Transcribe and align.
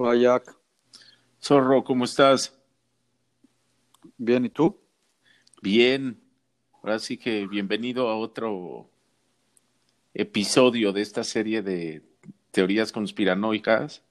Hola 0.00 0.14
Jack. 0.14 0.56
Zorro, 1.42 1.82
¿cómo 1.82 2.04
estás? 2.04 2.56
Bien, 4.16 4.44
¿y 4.44 4.48
tú? 4.48 4.78
Bien. 5.60 6.20
Ahora 6.74 7.00
sí 7.00 7.16
que 7.16 7.48
bienvenido 7.48 8.08
a 8.08 8.16
otro 8.16 8.88
episodio 10.14 10.92
de 10.92 11.00
esta 11.02 11.24
serie 11.24 11.62
de 11.62 12.04
teorías 12.52 12.92
conspiranoicas. 12.92 14.04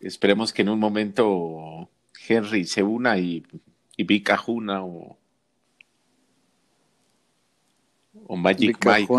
Esperemos 0.00 0.54
que 0.54 0.62
en 0.62 0.70
un 0.70 0.78
momento 0.80 1.90
Henry 2.26 2.64
se 2.64 2.82
una 2.82 3.18
y, 3.18 3.44
y 3.98 4.04
Vika 4.04 4.38
Juna 4.38 4.82
o, 4.82 5.18
o 8.28 8.34
Magic 8.34 8.82
Mike. 8.82 9.12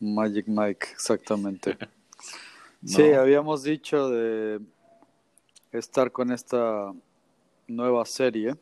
Magic 0.00 0.46
Mike, 0.48 0.88
exactamente. 0.92 1.78
Sí, 2.84 3.12
habíamos 3.12 3.62
dicho 3.62 4.08
de 4.08 4.60
estar 5.70 6.10
con 6.10 6.32
esta 6.32 6.92
nueva 7.68 8.04
serie 8.04 8.56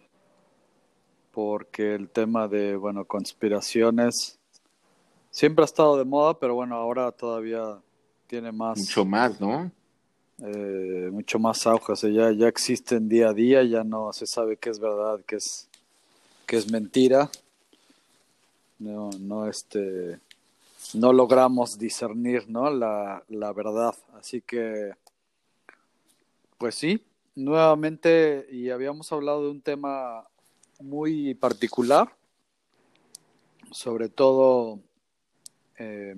porque 1.33 1.95
el 1.95 2.09
tema 2.09 2.47
de, 2.47 2.77
bueno, 2.77 3.05
conspiraciones 3.05 4.39
siempre 5.31 5.63
ha 5.63 5.65
estado 5.65 5.97
de 5.97 6.05
moda, 6.05 6.39
pero 6.39 6.55
bueno, 6.55 6.75
ahora 6.75 7.11
todavía 7.13 7.79
tiene 8.27 8.53
más... 8.53 8.79
Mucho 8.79 9.05
más, 9.05 9.41
¿no? 9.41 9.71
Eh, 10.43 11.09
mucho 11.13 11.39
más 11.39 11.67
auge, 11.67 11.93
o 11.93 11.97
sea, 11.97 12.11
ya, 12.11 12.33
ya 12.33 12.49
existen 12.49 13.09
día 13.09 13.29
a 13.29 13.35
día, 13.35 13.63
ya 13.63 13.85
no 13.85 14.13
se 14.13 14.27
sabe 14.27 14.57
qué 14.57 14.71
es 14.71 14.81
verdad, 14.81 15.21
qué 15.27 15.37
es, 15.37 15.69
qué 16.47 16.57
es 16.57 16.71
mentira. 16.71 17.31
No, 18.79 19.11
no, 19.19 19.47
este 19.47 20.19
no 20.95 21.13
logramos 21.13 21.79
discernir 21.79 22.49
¿no? 22.49 22.71
La, 22.71 23.23
la, 23.29 23.53
verdad. 23.53 23.95
Así 24.15 24.41
que, 24.43 24.93
pues 26.59 26.75
sí, 26.75 27.05
nuevamente, 27.35 28.47
y 28.51 28.71
habíamos 28.71 29.13
hablado 29.13 29.45
de 29.45 29.51
un 29.51 29.63
tema 29.63 30.27
muy 30.81 31.35
particular, 31.35 32.15
sobre 33.71 34.09
todo 34.09 34.81
eh, 35.79 36.15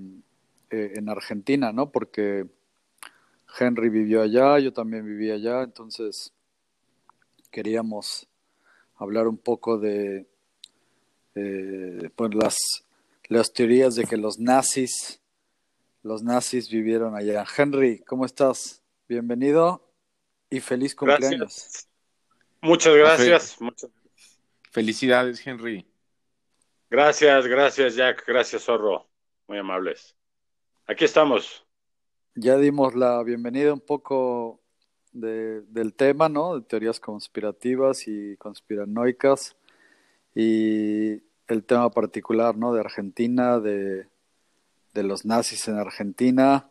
eh, 0.70 0.92
en 0.96 1.08
Argentina, 1.08 1.72
¿no? 1.72 1.90
Porque 1.90 2.46
Henry 3.58 3.90
vivió 3.90 4.22
allá, 4.22 4.58
yo 4.58 4.72
también 4.72 5.04
viví 5.04 5.30
allá, 5.30 5.62
entonces 5.62 6.32
queríamos 7.50 8.26
hablar 8.96 9.28
un 9.28 9.36
poco 9.36 9.78
de 9.78 10.26
eh, 11.34 12.10
pues 12.14 12.34
las 12.34 12.56
las 13.28 13.52
teorías 13.52 13.94
de 13.94 14.04
que 14.04 14.16
los 14.16 14.38
nazis, 14.38 15.20
los 16.02 16.22
nazis 16.22 16.68
vivieron 16.70 17.14
allá. 17.14 17.44
Henry, 17.56 18.00
¿cómo 18.00 18.26
estás? 18.26 18.82
Bienvenido 19.08 19.92
y 20.50 20.60
feliz 20.60 20.94
cumpleaños. 20.94 21.88
Muchas 22.60 22.94
gracias. 22.94 23.58
Felicidades, 24.70 25.46
Henry. 25.46 25.86
Gracias, 26.90 27.46
gracias, 27.46 27.94
Jack. 27.94 28.24
Gracias, 28.26 28.64
Zorro. 28.64 29.08
Muy 29.48 29.58
amables. 29.58 30.14
Aquí 30.86 31.04
estamos. 31.04 31.64
Ya 32.34 32.56
dimos 32.56 32.94
la 32.94 33.22
bienvenida 33.22 33.72
un 33.72 33.80
poco 33.80 34.60
del 35.12 35.94
tema, 35.94 36.28
¿no? 36.28 36.58
De 36.58 36.66
teorías 36.66 37.00
conspirativas 37.00 38.06
y 38.08 38.36
conspiranoicas. 38.36 39.56
Y 40.34 41.22
el 41.52 41.64
tema 41.64 41.90
particular, 41.90 42.56
¿no? 42.56 42.72
De 42.72 42.80
Argentina, 42.80 43.60
de, 43.60 44.06
los 44.94 45.24
nazis 45.24 45.68
en 45.68 45.76
Argentina. 45.76 46.68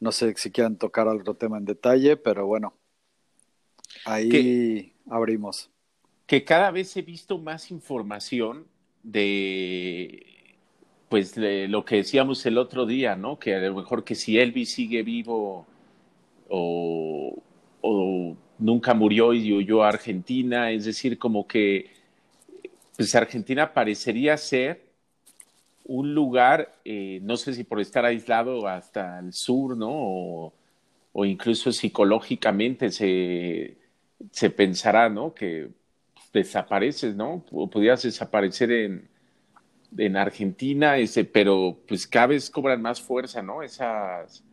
No 0.00 0.12
sé 0.12 0.34
si 0.36 0.50
quieran 0.50 0.76
tocar 0.76 1.08
otro 1.08 1.34
tema 1.34 1.58
en 1.58 1.64
detalle, 1.64 2.16
pero 2.16 2.46
bueno, 2.46 2.74
ahí 4.04 4.92
abrimos. 5.08 5.70
Que 6.26 6.44
cada 6.44 6.70
vez 6.70 6.96
he 6.96 7.02
visto 7.02 7.38
más 7.38 7.70
información 7.70 8.66
de, 9.02 10.56
pues, 11.08 11.34
de 11.34 11.68
lo 11.68 11.84
que 11.84 11.96
decíamos 11.96 12.44
el 12.46 12.58
otro 12.58 12.84
día, 12.86 13.16
¿no? 13.16 13.38
Que 13.38 13.54
a 13.54 13.60
lo 13.60 13.74
mejor 13.74 14.04
que 14.04 14.14
si 14.14 14.38
Elvis 14.38 14.70
sigue 14.72 15.02
vivo 15.02 15.66
o, 16.48 17.42
o 17.80 18.36
nunca 18.58 18.94
murió 18.94 19.32
y 19.32 19.52
huyó 19.52 19.82
a 19.82 19.88
Argentina, 19.88 20.70
es 20.70 20.84
decir, 20.84 21.18
como 21.18 21.46
que 21.46 21.95
pues 22.96 23.14
Argentina 23.14 23.72
parecería 23.72 24.36
ser 24.36 24.86
un 25.84 26.14
lugar, 26.14 26.72
eh, 26.84 27.20
no 27.22 27.36
sé 27.36 27.54
si 27.54 27.64
por 27.64 27.80
estar 27.80 28.04
aislado 28.04 28.66
hasta 28.66 29.18
el 29.20 29.32
sur, 29.32 29.76
¿no? 29.76 29.90
O, 29.92 31.24
incluso 31.24 31.72
psicológicamente 31.72 32.90
se, 32.90 33.78
se, 34.32 34.50
pensará, 34.50 35.08
¿no? 35.08 35.32
Que 35.34 35.70
desapareces, 36.32 37.14
¿no? 37.16 37.44
O 37.52 37.70
pudieras 37.70 38.02
desaparecer 38.02 38.70
en, 38.72 39.08
en 39.96 40.16
Argentina, 40.16 40.98
ese, 40.98 41.24
pero 41.24 41.78
pues 41.88 42.06
cada 42.06 42.28
vez 42.28 42.50
cobran 42.50 42.82
más 42.82 43.00
fuerza, 43.00 43.42
¿no? 43.42 43.62
Esas, 43.62 44.44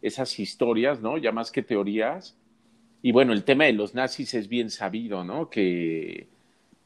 esas 0.00 0.38
historias, 0.38 1.00
¿no? 1.00 1.18
Ya 1.18 1.32
más 1.32 1.50
que 1.50 1.62
teorías. 1.62 2.36
Y 3.02 3.12
bueno, 3.12 3.32
el 3.32 3.44
tema 3.44 3.64
de 3.64 3.72
los 3.72 3.94
nazis 3.94 4.34
es 4.34 4.48
bien 4.48 4.70
sabido, 4.70 5.24
¿no? 5.24 5.50
Que 5.50 6.28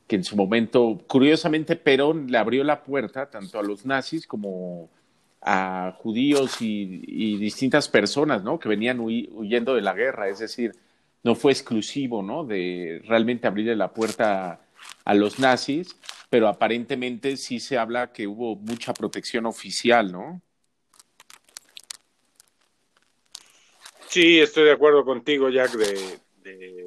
que 0.07 0.17
en 0.17 0.25
su 0.25 0.37
momento, 0.37 1.03
curiosamente, 1.09 1.77
Perón 1.77 2.31
le 2.31 2.39
abrió 2.39 2.63
la 2.65 2.85
puerta 2.85 3.29
tanto 3.29 3.59
a 3.59 3.63
los 3.63 3.85
nazis 3.85 4.27
como 4.27 4.89
a 5.43 5.93
judíos 5.99 6.61
y, 6.61 7.37
distintas 7.39 7.89
personas, 7.89 8.43
¿no? 8.43 8.59
Que 8.59 8.69
venían 8.69 9.01
huyendo 9.01 9.75
de 9.75 9.83
la 9.83 9.95
guerra, 9.95 10.29
es 10.29 10.39
decir, 10.39 10.73
no 11.23 11.35
fue 11.35 11.53
exclusivo, 11.53 12.23
¿no? 12.23 12.45
De 12.45 13.03
realmente 13.07 13.47
abrirle 13.47 13.77
la 13.77 13.93
puerta 13.93 14.61
a 15.05 15.15
los 15.15 15.39
nazis, 15.39 15.97
pero 16.31 16.49
aparentemente 16.49 17.37
sí 17.37 17.61
se 17.61 17.79
habla 17.79 18.13
que 18.13 18.27
hubo 18.27 18.57
mucha 18.57 18.95
protección 18.95 19.47
oficial, 19.47 20.13
¿no? 20.13 20.41
Sí, 24.09 24.39
estoy 24.39 24.65
de 24.65 24.73
acuerdo 24.73 25.05
contigo, 25.05 25.49
Jack, 25.51 25.73
de 25.73 26.86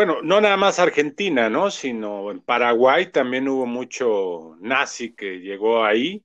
bueno, 0.00 0.22
no 0.22 0.40
nada 0.40 0.56
más 0.56 0.78
Argentina, 0.78 1.50
¿no? 1.50 1.70
Sino 1.70 2.30
en 2.30 2.40
Paraguay 2.40 3.12
también 3.12 3.46
hubo 3.48 3.66
mucho 3.66 4.56
nazi 4.58 5.14
que 5.14 5.40
llegó 5.40 5.84
ahí 5.84 6.24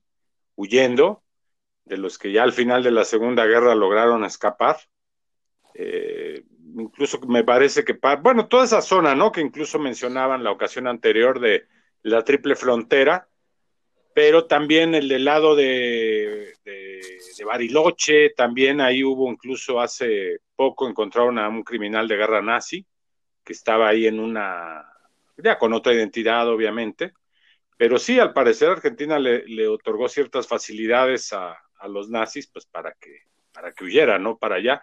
huyendo, 0.54 1.22
de 1.84 1.98
los 1.98 2.16
que 2.16 2.32
ya 2.32 2.42
al 2.42 2.54
final 2.54 2.82
de 2.82 2.90
la 2.90 3.04
Segunda 3.04 3.44
Guerra 3.44 3.74
lograron 3.74 4.24
escapar. 4.24 4.78
Eh, 5.74 6.42
incluso 6.74 7.20
me 7.28 7.44
parece 7.44 7.84
que, 7.84 7.98
bueno, 8.22 8.48
toda 8.48 8.64
esa 8.64 8.80
zona, 8.80 9.14
¿no? 9.14 9.30
Que 9.30 9.42
incluso 9.42 9.78
mencionaban 9.78 10.42
la 10.42 10.52
ocasión 10.52 10.86
anterior 10.86 11.38
de 11.38 11.66
la 12.00 12.24
triple 12.24 12.56
frontera, 12.56 13.28
pero 14.14 14.46
también 14.46 14.94
el 14.94 15.06
del 15.06 15.26
lado 15.26 15.54
de, 15.54 16.54
Bariloche, 17.44 18.30
también 18.30 18.80
ahí 18.80 19.04
hubo 19.04 19.30
incluso 19.30 19.82
hace 19.82 20.38
poco 20.56 20.88
encontraron 20.88 21.38
a 21.38 21.46
un 21.50 21.62
criminal 21.62 22.08
de 22.08 22.16
guerra 22.16 22.40
nazi 22.40 22.86
que 23.46 23.52
estaba 23.52 23.88
ahí 23.88 24.06
en 24.08 24.18
una, 24.18 24.84
ya 25.38 25.56
con 25.56 25.72
otra 25.72 25.94
identidad, 25.94 26.48
obviamente, 26.48 27.14
pero 27.76 27.98
sí, 27.98 28.18
al 28.18 28.32
parecer 28.32 28.70
Argentina 28.70 29.18
le, 29.18 29.68
otorgó 29.68 30.08
ciertas 30.08 30.48
facilidades 30.48 31.32
a, 31.32 31.56
los 31.88 32.10
nazis, 32.10 32.48
pues 32.48 32.66
para 32.66 32.92
que, 32.94 33.20
para 33.52 33.72
que 33.72 33.84
huyeran, 33.84 34.22
¿no? 34.22 34.38
Para 34.38 34.56
allá. 34.56 34.82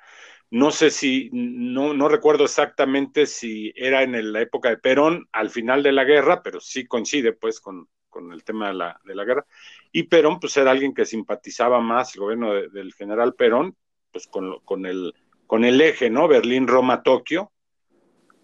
No 0.52 0.72
sé 0.72 0.90
si, 0.90 1.30
no, 1.34 1.94
no 1.94 2.08
recuerdo 2.08 2.46
exactamente 2.46 3.26
si 3.26 3.74
era 3.76 4.04
en 4.04 4.32
la 4.32 4.42
época 4.42 4.70
de 4.70 4.78
Perón, 4.78 5.28
al 5.34 5.50
final 5.50 5.84
de 5.84 5.92
la 5.92 6.06
guerra, 6.06 6.42
pero 6.42 6.62
sí 6.62 6.86
coincide, 6.86 7.34
pues, 7.34 7.60
con, 7.60 7.90
con 8.10 8.32
el 8.32 8.44
tema 8.46 8.68
de 8.68 8.76
la, 8.76 9.02
de 9.04 9.16
la, 9.16 9.26
guerra. 9.26 9.46
Y 9.92 10.04
Perón, 10.04 10.40
pues, 10.40 10.56
era 10.56 10.72
alguien 10.72 10.94
que 10.94 11.06
simpatizaba 11.06 11.82
más 11.82 12.16
el 12.16 12.22
gobierno 12.22 12.54
del 12.54 12.94
general 12.94 13.34
Perón, 13.34 13.76
pues, 14.12 14.28
con, 14.28 14.60
con, 14.60 14.86
el, 14.86 15.14
con 15.48 15.66
el 15.66 15.82
eje, 15.82 16.10
¿no? 16.10 16.28
Berlín, 16.30 16.68
Roma, 16.68 17.04
Tokio, 17.04 17.53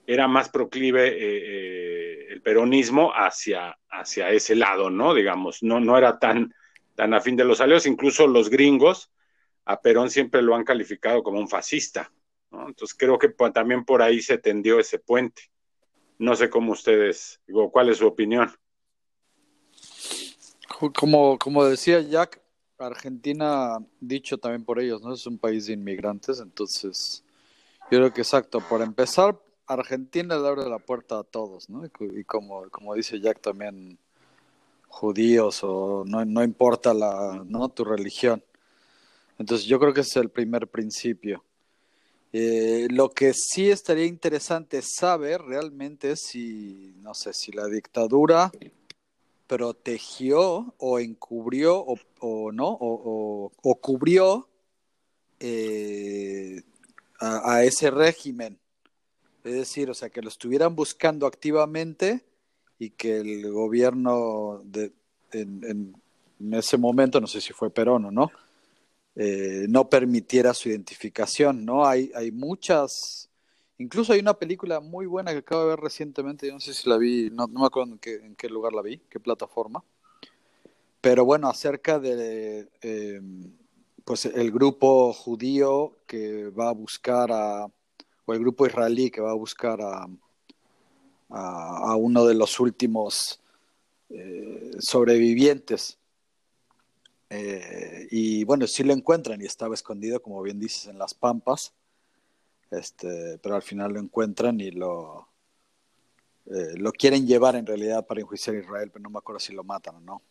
era 0.10 0.28
más 0.28 0.50
proclive 0.50 1.08
eh, 1.10 1.18
eh, 1.20 2.28
el 2.32 2.42
peronismo 2.42 3.12
hacia, 3.14 3.78
hacia 3.92 4.32
ese 4.32 4.56
lado, 4.56 4.90
¿no? 4.90 5.14
Digamos, 5.14 5.62
no, 5.62 5.80
no 5.80 5.96
era 6.00 6.18
tan, 6.18 6.52
tan 6.96 7.14
afín 7.14 7.36
de 7.36 7.46
los 7.46 7.62
aliados, 7.62 7.86
incluso 7.86 8.26
los 8.26 8.50
gringos 8.50 9.12
a 9.66 9.80
Perón 9.80 10.10
siempre 10.10 10.42
lo 10.42 10.56
han 10.56 10.64
calificado 10.64 11.22
como 11.22 11.40
un 11.40 11.48
fascista, 11.48 12.12
¿no? 12.50 12.68
Entonces 12.68 12.98
creo 12.98 13.20
que 13.20 13.30
también 13.54 13.86
por 13.86 14.02
ahí 14.02 14.20
se 14.20 14.40
tendió 14.40 14.80
ese 14.80 14.98
puente. 14.98 15.44
No 16.18 16.36
sé 16.36 16.50
cómo 16.50 16.72
ustedes, 16.72 17.40
digo, 17.46 17.72
¿cuál 17.72 17.90
es 17.90 17.98
su 17.98 18.08
opinión? 18.08 18.52
Como, 20.96 21.38
como 21.38 21.64
decía 21.66 22.02
Jack, 22.02 22.42
Argentina, 22.80 23.78
dicho 24.00 24.40
también 24.40 24.66
por 24.66 24.80
ellos, 24.80 25.04
¿no? 25.04 25.14
Es 25.14 25.28
un 25.28 25.38
país 25.38 25.68
de 25.68 25.74
inmigrantes, 25.74 26.40
entonces 26.40 27.24
yo 27.92 28.00
creo 28.00 28.12
que 28.12 28.22
exacto, 28.22 28.60
por 28.60 28.82
empezar, 28.82 29.40
Argentina 29.70 30.38
le 30.38 30.48
abre 30.48 30.70
la 30.70 30.80
puerta 30.80 31.20
a 31.20 31.24
todos, 31.24 31.70
¿no? 31.70 31.86
Y 31.86 32.24
como, 32.24 32.70
como 32.70 32.96
dice 32.96 33.20
Jack 33.20 33.40
también, 33.40 33.98
judíos 34.88 35.64
o 35.64 36.04
no, 36.06 36.26
no 36.26 36.44
importa 36.44 36.94
la, 36.94 37.44
¿no? 37.46 37.70
tu 37.70 37.86
religión. 37.86 38.44
Entonces 39.38 39.68
yo 39.68 39.80
creo 39.80 39.94
que 39.94 40.02
ese 40.02 40.20
es 40.20 40.24
el 40.24 40.30
primer 40.30 40.68
principio. 40.68 41.44
Eh, 42.34 42.88
lo 42.92 43.10
que 43.10 43.34
sí 43.34 43.72
estaría 43.72 44.06
interesante 44.06 44.82
saber 44.82 45.42
realmente 45.42 46.16
si, 46.16 46.94
no 47.02 47.14
sé, 47.14 47.34
si 47.34 47.52
la 47.52 47.66
dictadura 47.68 48.52
protegió 49.48 50.76
o 50.78 51.00
encubrió 51.00 51.84
o, 52.20 52.52
no, 52.52 52.78
o, 52.80 53.52
cubrió 53.82 54.48
eh, 55.40 56.62
a, 57.20 57.64
ese 57.64 57.90
régimen. 57.90 58.60
Es 59.50 59.56
decir, 59.56 59.90
o 59.90 59.96
sea, 59.96 60.12
que 60.12 60.22
lo 60.22 60.30
estuvieran 60.30 60.76
buscando 60.76 61.26
activamente 61.26 62.24
y 62.78 62.92
que 62.92 63.18
el 63.18 63.52
gobierno 63.52 64.64
en 65.34 65.96
ese 66.52 66.78
momento, 66.78 67.20
no 67.20 67.26
sé 67.26 67.42
si 67.42 67.52
fue 67.52 67.72
Perón 67.72 68.06
o 68.06 68.12
no, 68.12 68.32
eh, 69.16 69.66
no 69.68 69.90
permitiera 69.90 70.54
su 70.54 70.70
identificación, 70.70 71.66
¿no? 71.66 71.84
Hay, 71.84 72.12
hay 72.14 72.32
muchas, 72.32 73.28
incluso 73.80 74.14
hay 74.14 74.20
una 74.20 74.36
película 74.36 74.82
muy 74.82 75.08
buena 75.08 75.32
que 75.32 75.40
acabo 75.40 75.64
de 75.64 75.70
ver 75.70 75.80
recientemente, 75.80 76.46
yo 76.46 76.54
no 76.54 76.60
sé 76.60 76.76
si 76.76 76.88
la 76.88 76.98
vi, 76.98 77.32
no, 77.32 77.48
me 77.48 77.66
acuerdo 77.66 77.94
en 77.94 77.98
qué, 77.98 78.18
en 78.18 78.36
qué, 78.36 78.50
lugar 78.50 78.74
la 78.74 78.84
vi, 78.84 79.00
qué 79.10 79.20
plataforma, 79.20 79.84
pero 81.02 81.26
bueno, 81.26 81.50
acerca 81.50 81.98
de 81.98 82.68
eh, 82.84 83.20
pues 84.06 84.26
el 84.26 84.52
grupo 84.52 85.12
judío 85.12 85.98
que 86.06 86.50
va 86.50 86.70
a 86.70 86.74
buscar 86.74 87.32
a, 87.32 87.68
o 88.30 88.34
el 88.34 88.40
grupo 88.40 88.68
israelí 88.68 89.10
que 89.10 89.22
va 89.22 89.32
a 89.32 89.36
buscar 89.36 89.82
a, 89.82 90.08
a, 91.30 91.96
uno 91.96 92.26
de 92.26 92.36
los 92.36 92.60
últimos 92.60 93.40
eh, 94.10 94.72
sobrevivientes 94.80 95.98
eh, 97.32 98.08
y 98.12 98.44
bueno, 98.44 98.68
sí 98.68 98.84
lo 98.84 98.94
encuentran 98.94 99.42
y 99.42 99.46
estaba 99.46 99.74
escondido, 99.74 100.22
como 100.22 100.42
bien 100.42 100.60
dices, 100.60 100.88
en 100.88 100.98
las 100.98 101.14
pampas. 101.14 101.74
Este, 102.72 103.40
pero 103.40 103.56
al 103.56 103.62
final 103.64 103.94
lo 103.94 104.00
encuentran 104.00 104.60
y 104.60 104.72
lo, 104.72 105.28
eh, 106.48 106.74
lo 106.76 106.92
quieren 106.92 107.26
llevar 107.26 107.56
en 107.56 107.66
realidad 107.66 108.06
para 108.06 108.22
enjuiciar 108.22 108.56
a 108.56 108.60
Israel, 108.60 108.92
pero 108.92 109.02
no 109.02 109.10
me 109.10 109.18
acuerdo 109.18 109.40
si 109.40 109.54
lo 109.54 109.64
matan 109.64 109.96
o 109.96 110.00
no. 110.02 110.22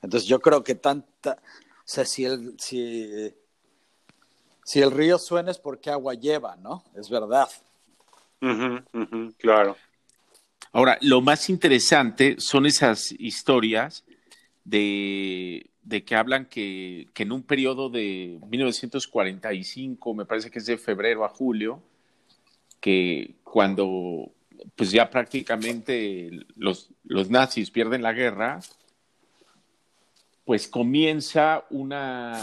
Entonces 0.00 0.28
yo 0.28 0.40
creo 0.40 0.62
que 0.62 0.76
tanta, 0.76 1.32
o 1.32 1.82
sea, 1.84 2.04
si 2.06 2.24
el, 2.24 2.54
si, 2.58 3.34
si 4.66 4.80
el 4.80 4.90
río 4.90 5.16
suena 5.16 5.52
es 5.52 5.58
porque 5.58 5.90
agua 5.90 6.14
lleva, 6.14 6.56
¿no? 6.56 6.82
Es 6.96 7.08
verdad. 7.08 7.48
claro. 9.38 9.76
Ahora, 10.72 10.98
lo 11.02 11.20
más 11.20 11.48
interesante 11.48 12.34
son 12.38 12.66
esas 12.66 13.12
historias 13.12 14.04
de 14.64 15.70
de 15.86 16.04
que 16.04 16.16
hablan 16.16 16.46
que, 16.46 17.06
en 17.14 17.32
un 17.32 17.44
periodo 17.44 17.88
de 17.88 18.40
1945, 18.48 20.14
me 20.14 20.24
parece 20.24 20.50
que 20.50 20.58
es 20.58 20.66
de 20.66 20.78
febrero 20.78 21.24
a 21.24 21.28
julio, 21.28 21.80
que 22.80 23.36
cuando 23.44 24.32
pues 24.74 24.90
ya 24.90 25.08
prácticamente 25.08 26.28
los, 26.56 26.90
los 27.04 27.30
nazis 27.30 27.70
pierden 27.70 28.02
la 28.02 28.12
guerra, 28.12 28.58
pues 30.44 30.66
comienza 30.66 31.64
una 31.70 32.42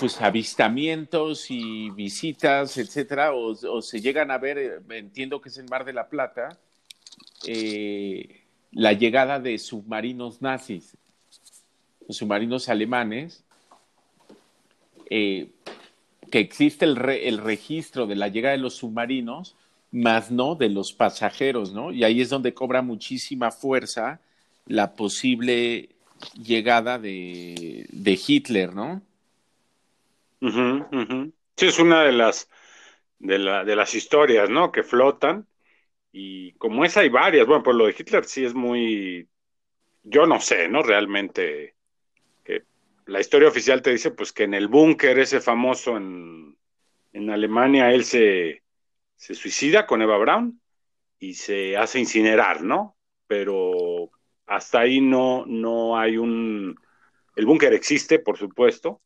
pues 0.00 0.20
avistamientos 0.20 1.50
y 1.50 1.90
visitas, 1.90 2.78
etcétera, 2.78 3.34
o, 3.34 3.82
se 3.82 4.00
llegan 4.00 4.30
a 4.30 4.38
ver, 4.38 4.82
entiendo 4.90 5.40
que 5.40 5.50
es 5.50 5.58
en 5.58 5.66
Mar 5.66 5.84
de 5.84 5.92
la 5.92 6.08
Plata, 6.08 6.58
eh, 7.46 8.40
la 8.72 8.94
llegada 8.94 9.38
de 9.38 9.58
submarinos 9.58 10.42
nazis 10.42 10.96
submarinos 12.08 12.68
alemanes, 12.68 13.44
eh, 15.08 15.50
que 16.30 16.38
existe 16.38 16.84
el, 16.84 16.98
el, 17.08 17.38
registro 17.38 18.06
de 18.06 18.16
la 18.16 18.28
llegada 18.28 18.56
de 18.56 18.62
los 18.62 18.74
submarinos, 18.74 19.54
más 19.92 20.30
no 20.30 20.54
de 20.54 20.68
los 20.68 20.92
pasajeros, 20.92 21.72
¿no? 21.72 21.92
Y 21.92 22.04
ahí 22.04 22.20
es 22.20 22.30
donde 22.30 22.54
cobra 22.54 22.82
muchísima 22.82 23.50
fuerza 23.50 24.20
la 24.66 24.94
posible 24.94 25.90
llegada 26.34 26.98
de, 26.98 27.88
Hitler, 28.26 28.74
¿no? 28.74 29.02
Sí, 30.40 31.66
es 31.66 31.78
una 31.78 32.04
de 32.04 32.12
las, 32.12 32.48
de, 33.18 33.38
la, 33.38 33.64
de 33.64 33.76
las 33.76 33.94
historias, 33.94 34.48
¿no? 34.48 34.72
Que 34.72 34.82
flotan. 34.82 35.46
Y 36.12 36.52
como 36.54 36.84
es, 36.84 36.96
hay 36.96 37.08
varias. 37.08 37.46
Bueno, 37.46 37.62
pues 37.62 37.76
lo 37.76 37.86
de 37.86 37.94
Hitler 37.98 38.24
sí 38.24 38.44
es 38.44 38.54
muy. 38.54 39.28
Yo 40.02 40.26
no 40.26 40.40
sé, 40.40 40.68
¿no? 40.68 40.82
Realmente 40.82 41.74
la 43.10 43.20
historia 43.20 43.48
oficial 43.48 43.82
te 43.82 43.90
dice 43.90 44.12
pues 44.12 44.32
que 44.32 44.44
en 44.44 44.54
el 44.54 44.68
búnker 44.68 45.18
ese 45.18 45.40
famoso 45.40 45.96
en, 45.96 46.56
Alemania 47.28 47.92
él 47.92 48.04
se, 48.04 48.62
se, 49.16 49.34
suicida 49.34 49.84
con 49.84 50.00
Eva 50.00 50.16
Braun 50.16 50.60
y 51.18 51.34
se 51.34 51.76
hace 51.76 51.98
incinerar, 51.98 52.62
¿no? 52.62 52.96
Pero 53.26 54.10
hasta 54.46 54.80
ahí 54.80 55.00
no, 55.00 55.44
no 55.46 55.98
hay 55.98 56.16
un... 56.16 56.76
El 57.34 57.46
búnker 57.46 57.74
existe, 57.74 58.20
por 58.20 58.38
supuesto, 58.38 59.02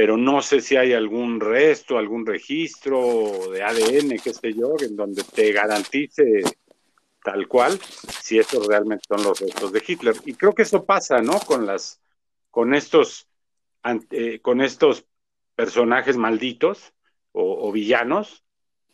pero 0.00 0.16
no 0.16 0.40
sé 0.40 0.62
si 0.62 0.76
hay 0.76 0.94
algún 0.94 1.40
resto, 1.40 1.98
algún 1.98 2.24
registro 2.24 3.50
de 3.52 3.62
ADN, 3.62 4.16
qué 4.24 4.32
sé 4.32 4.54
yo, 4.54 4.74
en 4.80 4.96
donde 4.96 5.22
te 5.24 5.52
garantice 5.52 6.42
tal 7.22 7.46
cual 7.46 7.78
si 8.22 8.38
esos 8.38 8.66
realmente 8.66 9.04
son 9.06 9.22
los 9.22 9.38
restos 9.38 9.70
de 9.70 9.84
Hitler. 9.86 10.14
Y 10.24 10.32
creo 10.32 10.54
que 10.54 10.62
eso 10.62 10.86
pasa, 10.86 11.20
¿no? 11.20 11.38
Con 11.40 11.66
las 11.66 12.00
con 12.50 12.72
estos, 12.72 13.28
eh, 14.10 14.40
con 14.40 14.62
estos 14.62 15.04
personajes 15.54 16.16
malditos 16.16 16.94
o, 17.32 17.70
villanos, 17.70 18.42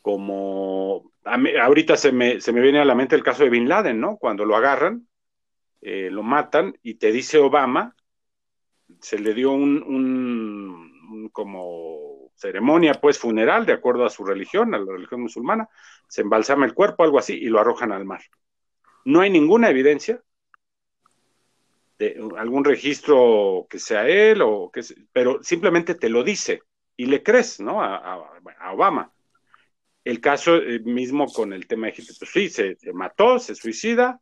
como 0.03 1.13
ahorita 1.23 1.97
se 1.97 2.11
me, 2.11 2.41
se 2.41 2.51
me 2.51 2.61
viene 2.61 2.81
a 2.81 2.85
la 2.85 2.97
mente 2.97 3.15
el 3.15 3.23
caso 3.23 3.45
de 3.45 3.51
Bin 3.51 3.69
Laden, 3.69 4.01
¿no? 4.01 4.17
Cuando 4.17 4.45
lo 4.45 4.57
agarran, 4.57 5.07
eh, 5.83 6.11
lo 6.11 6.25
matan 6.25 6.77
y 6.83 6.95
te 6.95 7.13
dice 7.13 7.39
Obama, 7.39 7.95
se 9.01 9.19
le 9.19 9.35
dio 9.35 9.53
un, 9.53 10.86
como 11.33 12.31
ceremonia 12.35 12.95
pues 12.95 13.19
funeral 13.19 13.67
de 13.67 13.73
acuerdo 13.73 14.05
a 14.05 14.11
su 14.11 14.25
religión, 14.25 14.75
a 14.75 14.79
la 14.79 14.93
religión 14.93 15.23
musulmana, 15.23 15.69
se 16.09 16.23
embalsama 16.23 16.67
el 16.67 16.75
cuerpo, 16.75 17.03
algo 17.03 17.19
así, 17.19 17.35
y 17.35 17.47
lo 17.47 17.61
arrojan 17.61 17.93
al 17.93 18.05
mar. 18.05 18.23
No 19.05 19.21
hay 19.21 19.31
ninguna 19.31 19.71
evidencia 19.71 20.21
de 21.99 22.23
algún 22.37 22.65
registro 22.65 23.67
que 23.71 23.79
sea 23.79 24.09
él, 24.09 24.43
o 24.43 24.71
que, 24.71 24.83
pero 25.13 25.43
simplemente 25.43 25.95
te 25.95 26.09
lo 26.09 26.23
dice 26.23 26.61
y 26.97 27.07
le 27.07 27.23
crees, 27.23 27.61
¿no? 27.61 27.83
A, 27.83 28.41
Obama. 28.73 29.13
El 30.05 30.21
caso 30.21 30.57
eh, 30.57 30.81
mismo 30.81 31.27
con 31.27 31.53
el 31.53 31.67
tema 31.67 31.87
de 31.87 31.93
Egipto, 31.93 32.15
pues 32.19 32.31
sí, 32.31 32.49
se, 32.49 32.77
mató, 32.93 33.39
se 33.39 33.55
suicida 33.55 34.21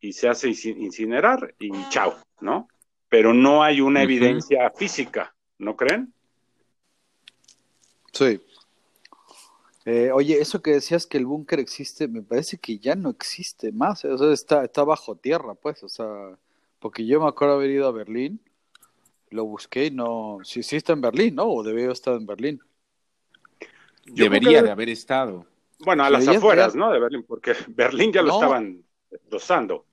y 0.00 0.12
se 0.12 0.28
hace 0.28 0.48
incinerar 0.48 1.54
y 1.58 1.70
chao, 1.90 2.16
¿no? 2.40 2.68
Pero 3.08 3.32
no 3.32 3.62
hay 3.62 3.80
una 3.80 4.02
evidencia 4.02 4.70
física, 4.70 5.34
¿no 5.58 5.76
creen? 5.76 6.12
Sí. 8.12 8.40
Eh, 9.84 10.10
oye, 10.12 10.40
eso 10.40 10.62
que 10.62 10.72
decías 10.72 11.06
que 11.06 11.18
el 11.18 11.26
búnker 11.26 11.58
existe, 11.58 12.06
me 12.06 12.22
parece 12.22 12.58
que 12.58 12.78
ya 12.78 12.94
no 12.94 13.10
existe 13.10 13.72
más, 13.72 14.04
o 14.04 14.16
sea, 14.16 14.32
está, 14.32 14.64
está 14.64 14.84
bajo 14.84 15.16
tierra, 15.16 15.54
pues, 15.54 15.82
o 15.82 15.88
sea, 15.88 16.38
porque 16.78 17.04
yo 17.04 17.20
me 17.20 17.28
acuerdo 17.28 17.54
haber 17.54 17.70
ido 17.70 17.88
a 17.88 17.92
Berlín, 17.92 18.40
lo 19.32 19.44
busqué 19.44 19.86
y 19.86 19.90
no. 19.90 20.38
Si 20.44 20.62
sí, 20.62 20.76
está 20.76 20.92
en 20.92 21.00
Berlín, 21.00 21.36
¿no? 21.36 21.44
O 21.44 21.62
debió 21.62 21.90
estar 21.90 22.14
en 22.14 22.26
Berlín. 22.26 22.60
Debería 24.04 24.62
de 24.62 24.70
haber 24.70 24.88
estado. 24.88 25.46
Bueno, 25.78 26.04
a 26.04 26.10
las 26.10 26.26
afueras, 26.28 26.74
¿no? 26.74 26.92
De 26.92 27.00
Berlín, 27.00 27.24
porque 27.26 27.54
Berlín 27.68 28.12
ya 28.12 28.22
lo 28.22 28.34
estaban 28.34 28.84
destrozando. 29.10 29.84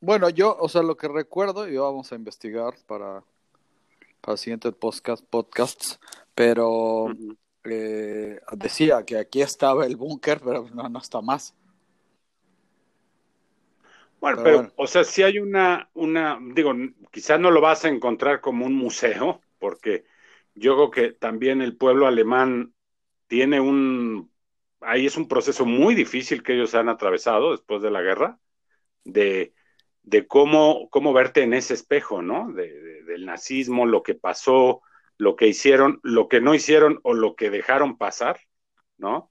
Bueno, 0.00 0.30
yo, 0.30 0.56
o 0.58 0.68
sea, 0.68 0.82
lo 0.82 0.96
que 0.96 1.08
recuerdo, 1.08 1.68
y 1.68 1.76
vamos 1.76 2.10
a 2.12 2.16
investigar 2.16 2.74
para, 2.86 3.22
para 4.20 4.36
siguientes 4.36 4.74
podcast, 4.74 5.24
podcasts, 5.24 6.00
pero 6.34 7.06
eh, 7.64 8.40
decía 8.52 9.04
que 9.04 9.18
aquí 9.18 9.42
estaba 9.42 9.86
el 9.86 9.96
búnker, 9.96 10.40
pero 10.44 10.68
no, 10.72 10.88
no 10.88 10.98
está 10.98 11.20
más. 11.20 11.54
Bueno, 14.20 14.42
pero, 14.42 14.72
o 14.76 14.86
sea, 14.86 15.02
si 15.02 15.22
hay 15.22 15.38
una, 15.38 15.88
una, 15.94 16.38
digo, 16.52 16.74
quizás 17.10 17.40
no 17.40 17.50
lo 17.50 17.62
vas 17.62 17.84
a 17.84 17.88
encontrar 17.88 18.42
como 18.42 18.66
un 18.66 18.74
museo, 18.74 19.40
porque 19.58 20.04
yo 20.54 20.74
creo 20.74 20.90
que 20.90 21.12
también 21.12 21.62
el 21.62 21.76
pueblo 21.76 22.06
alemán 22.06 22.74
tiene 23.28 23.60
un, 23.60 24.30
ahí 24.80 25.06
es 25.06 25.16
un 25.16 25.26
proceso 25.26 25.64
muy 25.64 25.94
difícil 25.94 26.42
que 26.42 26.54
ellos 26.54 26.74
han 26.74 26.90
atravesado 26.90 27.52
después 27.52 27.80
de 27.80 27.90
la 27.90 28.02
guerra, 28.02 28.38
de, 29.04 29.54
de 30.02 30.26
cómo, 30.26 30.88
cómo 30.90 31.12
verte 31.12 31.42
en 31.42 31.54
ese 31.54 31.74
espejo, 31.74 32.22
¿no? 32.22 32.52
De, 32.52 33.02
del 33.04 33.26
nazismo, 33.26 33.86
lo 33.86 34.02
que 34.02 34.14
pasó, 34.14 34.82
lo 35.18 35.36
que 35.36 35.46
hicieron, 35.46 36.00
lo 36.02 36.28
que 36.28 36.40
no 36.40 36.54
hicieron 36.54 37.00
o 37.02 37.14
lo 37.14 37.34
que 37.34 37.50
dejaron 37.50 37.98
pasar, 37.98 38.40
¿no? 38.96 39.30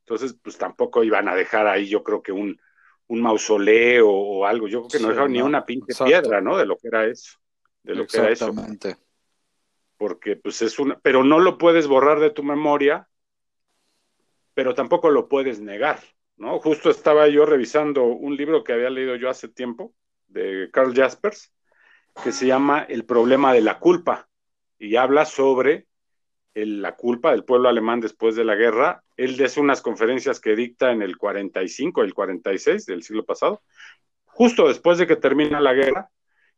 Entonces, 0.00 0.36
pues 0.42 0.58
tampoco 0.58 1.04
iban 1.04 1.28
a 1.28 1.34
dejar 1.34 1.66
ahí, 1.66 1.88
yo 1.88 2.02
creo 2.02 2.22
que 2.22 2.32
un, 2.32 2.60
un 3.06 3.22
mausoleo 3.22 4.08
o 4.08 4.44
algo. 4.44 4.68
Yo 4.68 4.80
creo 4.80 4.88
que 4.88 4.98
no 5.00 5.08
dejaron 5.10 5.32
ni 5.32 5.42
una 5.42 5.64
pinche 5.64 5.94
piedra, 6.04 6.40
¿no? 6.40 6.56
De 6.56 6.66
lo 6.66 6.76
que 6.76 6.88
era 6.88 7.06
eso. 7.06 7.38
De 7.82 7.94
lo 7.94 8.06
que 8.06 8.18
era 8.18 8.30
eso. 8.30 8.52
porque 9.96 10.34
pues 10.34 10.62
es 10.62 10.78
una, 10.78 10.98
pero 11.00 11.24
no 11.24 11.38
lo 11.38 11.58
puedes 11.58 11.86
borrar 11.86 12.20
de 12.20 12.30
tu 12.30 12.42
memoria, 12.42 13.06
pero 14.54 14.74
tampoco 14.74 15.10
lo 15.10 15.28
puedes 15.28 15.60
negar, 15.60 16.00
¿no? 16.38 16.58
Justo 16.58 16.88
estaba 16.88 17.28
yo 17.28 17.44
revisando 17.44 18.04
un 18.04 18.34
libro 18.34 18.64
que 18.64 18.72
había 18.72 18.88
leído 18.88 19.16
yo 19.16 19.28
hace 19.28 19.48
tiempo, 19.48 19.94
de 20.30 20.70
Carl 20.72 20.94
Jaspers, 20.94 21.52
que 22.22 22.32
se 22.32 22.46
llama 22.46 22.84
El 22.88 23.04
problema 23.04 23.52
de 23.52 23.60
la 23.60 23.78
culpa, 23.78 24.28
y 24.78 24.96
habla 24.96 25.24
sobre 25.26 25.86
la 26.54 26.96
culpa 26.96 27.30
del 27.30 27.44
pueblo 27.44 27.68
alemán 27.68 28.00
después 28.00 28.34
de 28.36 28.44
la 28.44 28.54
guerra. 28.54 29.02
Él 29.16 29.42
hace 29.44 29.60
unas 29.60 29.82
conferencias 29.82 30.40
que 30.40 30.56
dicta 30.56 30.90
en 30.92 31.02
el 31.02 31.16
45, 31.16 32.02
el 32.02 32.14
46 32.14 32.86
del 32.86 33.02
siglo 33.02 33.24
pasado, 33.24 33.62
justo 34.24 34.68
después 34.68 34.98
de 34.98 35.06
que 35.06 35.16
termina 35.16 35.60
la 35.60 35.74
guerra, 35.74 36.10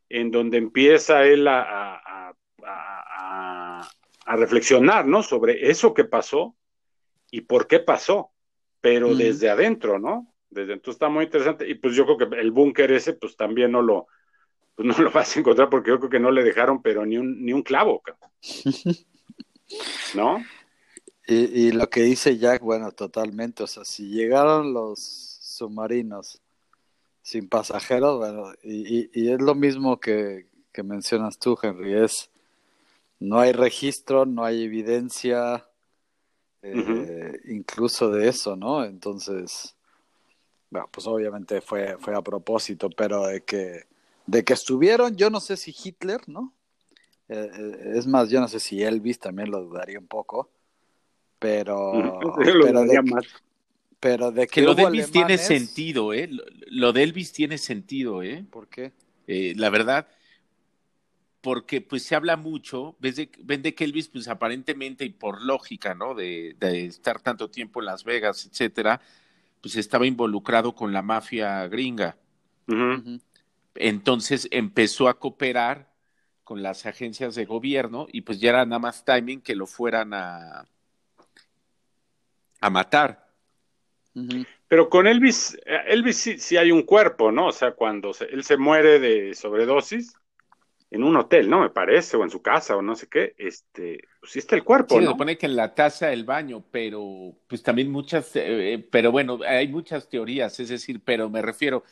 en 0.09 0.31
donde 0.31 0.59
empieza 0.59 1.25
él 1.25 1.47
a, 1.49 1.99
reflexionar, 4.25 5.07
¿no? 5.07 5.23
Sobre 5.23 5.71
eso 5.71 5.93
que 5.93 6.05
pasó 6.05 6.57
y 7.31 7.43
por 7.43 7.67
qué 7.67 7.81
pasó, 7.81 8.31
pero 8.81 9.14
desde 9.14 9.50
adentro, 9.50 9.99
¿no? 9.99 10.32
Desde 10.52 10.75
entonces 10.75 10.97
está 10.97 11.09
muy 11.09 11.25
interesante. 11.25 11.68
Y 11.68 11.75
pues 11.75 11.94
yo 11.94 12.04
creo 12.04 12.18
que 12.18 12.37
el 12.37 12.50
búnker 12.50 12.92
ese, 12.92 13.14
pues 13.14 13.37
también 13.37 13.73
no 13.73 13.82
lo, 13.82 14.06
pues 14.75 14.87
no 14.87 14.94
lo 15.04 15.11
vas 15.11 15.37
a 15.37 15.40
encontrar 15.40 15.71
porque 15.71 15.90
yo 15.90 15.99
creo 15.99 16.11
que 16.11 16.21
no 16.21 16.30
le 16.30 16.44
dejaron, 16.44 16.82
pero 16.82 17.06
ni 17.06 17.18
un, 17.18 17.44
ni 17.44 17.52
un 17.52 17.62
clavo, 17.62 18.02
¿no? 20.14 20.44
Y, 21.25 21.68
y, 21.68 21.73
lo 21.73 21.88
que 21.88 22.02
dice 22.02 22.37
Jack, 22.37 22.62
bueno, 22.62 22.90
totalmente, 22.90 23.62
o 23.62 23.68
sea, 23.68 23.85
si 23.85 24.09
llegaron 24.09 24.75
los 24.75 24.99
submarinos 24.99 26.42
sin 27.23 27.49
pasajeros, 27.49 28.18
bueno, 28.18 28.52
y, 28.64 29.09
y, 29.14 29.30
es 29.30 29.40
lo 29.40 29.54
mismo 29.54 30.00
que, 30.00 30.49
que, 30.73 30.82
mencionas 30.82 31.38
tú, 31.38 31.56
Henry, 31.62 31.94
es, 31.94 32.28
no 33.21 33.38
hay 33.38 33.52
registro, 33.52 34.26
no 34.26 34.44
hay 34.44 34.64
evidencia, 34.64 35.64
eh, 36.62 37.40
incluso 37.44 38.11
de 38.11 38.28
eso, 38.28 38.56
¿no? 38.56 38.85
Entonces, 38.85 39.76
bueno, 40.73 40.88
pues 40.91 41.07
obviamente 41.07 41.61
fue, 41.61 41.99
fue 41.99 42.17
a 42.17 42.23
propósito, 42.23 42.88
pero 42.88 43.26
de 43.26 43.43
que, 43.43 43.83
de 44.25 44.43
que 44.43 44.55
estuvieron, 44.55 45.14
yo 45.17 45.29
no 45.29 45.38
sé 45.38 45.59
si 45.59 45.76
Hitler, 45.85 46.26
¿no? 46.29 46.55
Eh, 47.29 47.50
eh, 47.55 47.93
es 47.97 48.07
más, 48.07 48.31
yo 48.31 48.41
no 48.41 48.49
sé 48.49 48.59
si 48.59 48.83
Elvis 48.83 49.19
también 49.19 49.50
lo 49.50 49.62
dudaría 49.62 49.99
un 49.99 50.07
poco, 50.07 50.50
pero... 51.38 51.93
pero, 52.62 52.85
de, 52.85 53.02
más. 53.02 53.25
pero 54.00 54.33
de 54.33 54.47
que... 54.47 54.62
lo 54.62 54.75
de 54.75 54.85
Elvis 54.85 55.11
tiene 55.11 55.37
sentido, 55.37 56.14
¿eh? 56.14 56.31
Lo, 56.69 56.95
de 56.95 57.02
Elvis 57.02 57.33
tiene 57.33 57.59
sentido, 57.59 58.23
¿eh? 58.23 58.43
¿Por 58.50 58.69
qué? 58.69 58.93
Eh, 59.26 59.52
la 59.55 59.69
verdad, 59.69 60.09
porque 61.43 61.83
pues 61.83 62.02
se 62.02 62.14
habla 62.14 62.38
mucho, 62.38 62.97
ves 62.99 63.17
de, 63.17 63.31
ven 63.45 63.61
de 63.61 63.75
que 63.75 63.85
Elvis, 63.85 64.09
pues 64.09 64.26
aparentemente 64.26 65.05
y 65.05 65.11
por 65.11 65.43
lógica, 65.43 65.95
¿no? 65.95 66.14
De, 66.14 66.57
de, 66.59 66.87
estar 66.87 67.21
tanto 67.21 67.50
tiempo 67.50 67.81
en 67.81 67.87
Las 67.87 68.05
Vegas, 68.05 68.47
etcétera, 68.47 69.02
pues 69.62 69.76
estaba 69.76 70.07
involucrado 70.07 70.75
con 70.75 70.92
la 70.92 71.00
mafia 71.00 71.66
gringa. 71.69 72.16
Entonces 73.76 74.49
empezó 74.50 75.09
a 75.09 75.19
cooperar 75.19 75.90
con 76.45 76.62
las 76.62 76.85
agencias 76.85 77.35
de 77.37 77.47
gobierno 77.47 78.07
y 78.12 78.23
pues 78.23 78.40
ya 78.40 78.50
era 78.50 78.66
nada 78.66 78.81
más 78.81 79.04
timing 79.04 79.40
que 79.40 79.54
lo 79.54 79.66
fueran 79.66 80.12
a, 80.12 80.66
a 82.61 82.71
matar. 82.71 83.28
Pero 84.69 84.90
con 84.90 85.07
Elvis, 85.07 85.57
Elvis 85.87 86.16
sí, 86.16 86.38
sí, 86.38 86.57
hay 86.57 86.73
un 86.73 86.83
cuerpo, 86.83 87.31
¿no? 87.33 87.47
O 87.47 87.52
sea, 87.52 87.73
cuando 87.73 88.12
él 88.31 88.45
se 88.45 88.57
muere 88.57 88.99
de 88.99 89.35
sobredosis 89.35 90.14
en 90.93 91.05
un 91.05 91.17
hotel, 91.17 91.49
¿no? 91.49 91.63
Me 91.63 91.71
parece, 91.71 92.19
o 92.19 92.23
en 92.23 92.29
su 92.29 92.43
casa, 92.43 92.77
o 92.77 92.83
no 92.83 92.95
sé 92.95 93.09
qué, 93.09 93.35
este, 93.39 94.07
pues 94.21 94.33
sí 94.33 94.39
está 94.39 94.57
el 94.57 94.63
cuerpo, 94.63 94.95
sí, 94.95 95.01
¿no? 95.01 95.07
Se 95.07 95.13
supone 95.13 95.39
que 95.39 95.47
en 95.47 95.57
la 95.57 95.75
taza 95.75 96.09
del 96.09 96.25
baño, 96.25 96.63
pero 96.71 97.35
pues 97.49 97.63
también 97.63 97.91
muchas, 97.91 98.37
eh, 98.37 98.75
eh, 98.75 98.89
pero 98.91 99.11
bueno, 99.11 99.41
hay 99.49 99.69
muchas 99.69 100.11
teorías, 100.11 100.61
es 100.61 100.69
decir, 100.69 101.01
pero 101.03 101.31
me 101.31 101.41
refiero, 101.41 101.83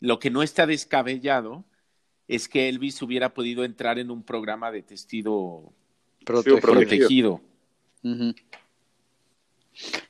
lo 0.00 0.18
que 0.18 0.30
no 0.30 0.42
está 0.42 0.66
descabellado 0.66 1.64
es 2.28 2.48
que 2.48 2.70
Elvis 2.70 3.02
hubiera 3.02 3.34
podido 3.34 3.62
entrar 3.62 3.98
en 3.98 4.10
un 4.10 4.22
programa 4.22 4.72
de 4.72 4.82
testigo 4.82 5.74
protegido. 6.24 7.42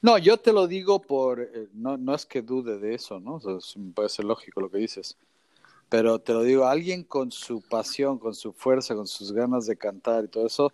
No, 0.00 0.19
yo 0.19 0.37
te 0.37 0.53
lo 0.53 0.69
digo 0.69 1.03
por, 1.03 1.41
eh, 1.41 1.67
no, 1.75 1.97
no 1.97 2.15
es 2.15 2.25
que 2.25 2.43
dude 2.43 2.79
de 2.79 2.95
eso, 2.95 3.19
¿no? 3.19 3.41
puede 3.93 4.09
ser 4.09 4.25
lógico 4.25 4.61
lo 4.61 4.71
que 4.71 4.79
dices, 4.79 5.19
pero 5.88 6.19
te 6.19 6.33
lo 6.33 6.43
digo, 6.43 6.66
alguien 6.66 7.05
con 7.05 7.31
su 7.31 7.62
pasión, 7.62 8.19
con 8.19 8.35
su 8.35 8.52
fuerza, 8.52 8.95
con 8.95 9.07
sus 9.07 9.33
ganas 9.33 9.66
de 9.66 9.76
cantar 9.76 10.25
y 10.25 10.28
todo 10.28 10.47
eso, 10.47 10.73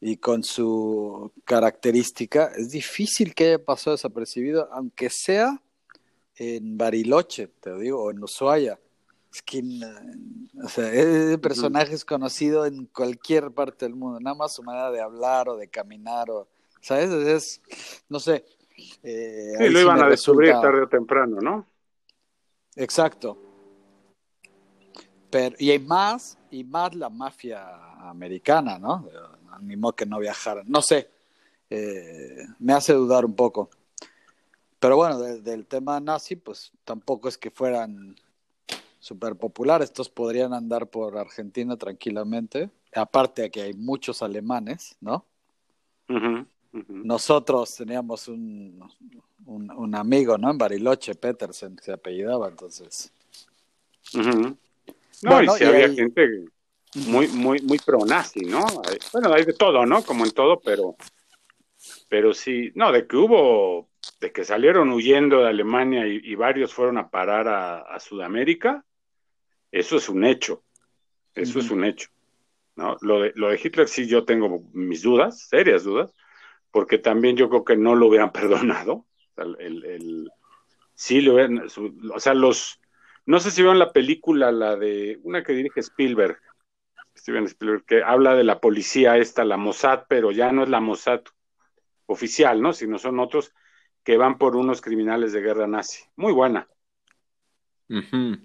y 0.00 0.16
con 0.16 0.42
su 0.42 1.32
característica, 1.44 2.52
es 2.56 2.70
difícil 2.70 3.34
que 3.34 3.46
haya 3.46 3.64
pasado 3.64 3.96
desapercibido, 3.96 4.68
aunque 4.72 5.08
sea 5.10 5.60
en 6.36 6.76
Bariloche, 6.76 7.48
te 7.60 7.70
lo 7.70 7.78
digo, 7.78 8.02
o 8.02 8.10
en 8.10 8.22
Ushuaia 8.22 8.78
es 9.34 9.42
que, 9.42 9.62
o 10.62 10.68
sea, 10.68 10.92
ese 10.92 11.38
personaje 11.38 11.92
es 11.92 12.04
conocido 12.04 12.66
en 12.66 12.86
cualquier 12.86 13.50
parte 13.50 13.84
del 13.84 13.96
mundo, 13.96 14.20
nada 14.20 14.36
más 14.36 14.54
su 14.54 14.62
manera 14.62 14.92
de 14.92 15.00
hablar 15.00 15.48
o 15.48 15.56
de 15.56 15.66
caminar, 15.66 16.30
o, 16.30 16.46
¿sabes? 16.80 17.10
Es, 17.10 17.60
no 18.08 18.20
sé. 18.20 18.44
Eh, 19.02 19.54
sí, 19.58 19.68
lo 19.70 19.80
iban 19.80 20.00
a 20.00 20.08
descubrir 20.08 20.52
tarde 20.52 20.82
o 20.82 20.88
temprano, 20.88 21.40
¿no? 21.40 21.66
Exacto. 22.76 23.36
Pero, 25.34 25.56
y 25.58 25.72
hay 25.72 25.80
más, 25.80 26.38
y 26.52 26.62
más 26.62 26.94
la 26.94 27.08
mafia 27.08 27.66
americana, 28.08 28.78
¿no? 28.78 29.08
Animó 29.50 29.92
que 29.92 30.06
no 30.06 30.20
viajaran. 30.20 30.64
No 30.68 30.80
sé, 30.80 31.10
eh, 31.70 32.46
me 32.60 32.72
hace 32.72 32.92
dudar 32.92 33.24
un 33.24 33.34
poco. 33.34 33.68
Pero 34.78 34.94
bueno, 34.94 35.18
del 35.18 35.66
tema 35.66 35.98
nazi, 35.98 36.36
pues 36.36 36.70
tampoco 36.84 37.26
es 37.26 37.36
que 37.36 37.50
fueran 37.50 38.14
súper 39.00 39.34
popular. 39.34 39.82
Estos 39.82 40.08
podrían 40.08 40.52
andar 40.52 40.86
por 40.86 41.18
Argentina 41.18 41.76
tranquilamente. 41.76 42.70
Aparte 42.94 43.42
de 43.42 43.50
que 43.50 43.62
hay 43.62 43.74
muchos 43.74 44.22
alemanes, 44.22 44.96
¿no? 45.00 45.26
Nosotros 46.86 47.74
teníamos 47.74 48.28
un, 48.28 48.88
un, 49.46 49.94
amigo, 49.96 50.38
¿no? 50.38 50.52
En 50.52 50.58
Bariloche, 50.58 51.16
Petersen, 51.16 51.76
se 51.82 51.90
apellidaba, 51.90 52.46
entonces. 52.46 53.12
No, 55.24 55.42
y 55.42 55.48
si 55.48 55.64
había 55.64 55.88
gente 55.90 56.44
muy, 57.06 57.28
muy, 57.28 57.60
muy 57.60 57.78
pro-nazi, 57.78 58.40
¿no? 58.40 58.64
Bueno, 59.12 59.32
hay 59.32 59.44
de 59.44 59.54
todo, 59.54 59.86
¿no? 59.86 60.02
Como 60.02 60.24
en 60.24 60.32
todo, 60.32 60.60
pero, 60.60 60.96
pero 62.08 62.34
sí, 62.34 62.70
no, 62.74 62.92
de 62.92 63.06
que 63.06 63.16
hubo, 63.16 63.88
de 64.20 64.32
que 64.32 64.44
salieron 64.44 64.90
huyendo 64.90 65.40
de 65.40 65.48
Alemania 65.48 66.06
y, 66.06 66.34
varios 66.34 66.74
fueron 66.74 66.98
a 66.98 67.08
parar 67.08 67.48
a 67.48 67.98
Sudamérica, 68.00 68.84
eso 69.72 69.96
es 69.96 70.08
un 70.08 70.24
hecho. 70.24 70.62
Eso 71.34 71.58
es 71.58 71.70
un 71.70 71.84
hecho. 71.84 72.08
¿no? 72.76 72.96
Lo, 73.00 73.20
de, 73.20 73.32
lo 73.34 73.48
de 73.48 73.60
Hitler 73.62 73.88
sí 73.88 74.06
yo 74.06 74.24
tengo 74.24 74.62
mis 74.72 75.02
dudas, 75.02 75.48
serias 75.48 75.84
dudas, 75.84 76.14
porque 76.70 76.98
también 76.98 77.36
yo 77.36 77.48
creo 77.48 77.64
que 77.64 77.76
no 77.76 77.94
lo 77.94 78.06
hubieran 78.06 78.32
perdonado. 78.32 79.06
El, 79.36 79.84
el, 79.84 80.30
sí 80.94 81.20
lo 81.20 81.34
hubieran, 81.34 81.66
o 82.14 82.20
sea, 82.20 82.34
los, 82.34 82.80
no 83.26 83.40
sé 83.40 83.50
si 83.50 83.62
vieron 83.62 83.78
la 83.78 83.92
película, 83.92 84.52
la 84.52 84.76
de 84.76 85.18
una 85.22 85.42
que 85.42 85.52
dirige 85.52 85.80
Spielberg, 85.80 86.38
Steven 87.16 87.44
Spielberg, 87.44 87.84
que 87.84 88.02
habla 88.02 88.34
de 88.34 88.44
la 88.44 88.60
policía 88.60 89.16
esta, 89.16 89.44
la 89.44 89.56
Mossad, 89.56 90.04
pero 90.08 90.30
ya 90.32 90.52
no 90.52 90.62
es 90.62 90.68
la 90.68 90.80
Mossad 90.80 91.22
oficial, 92.06 92.60
¿no? 92.60 92.72
Sino 92.72 92.98
son 92.98 93.20
otros 93.20 93.54
que 94.02 94.16
van 94.16 94.36
por 94.36 94.56
unos 94.56 94.80
criminales 94.80 95.32
de 95.32 95.40
guerra 95.40 95.66
nazi. 95.66 96.04
Muy 96.16 96.32
buena 96.32 96.68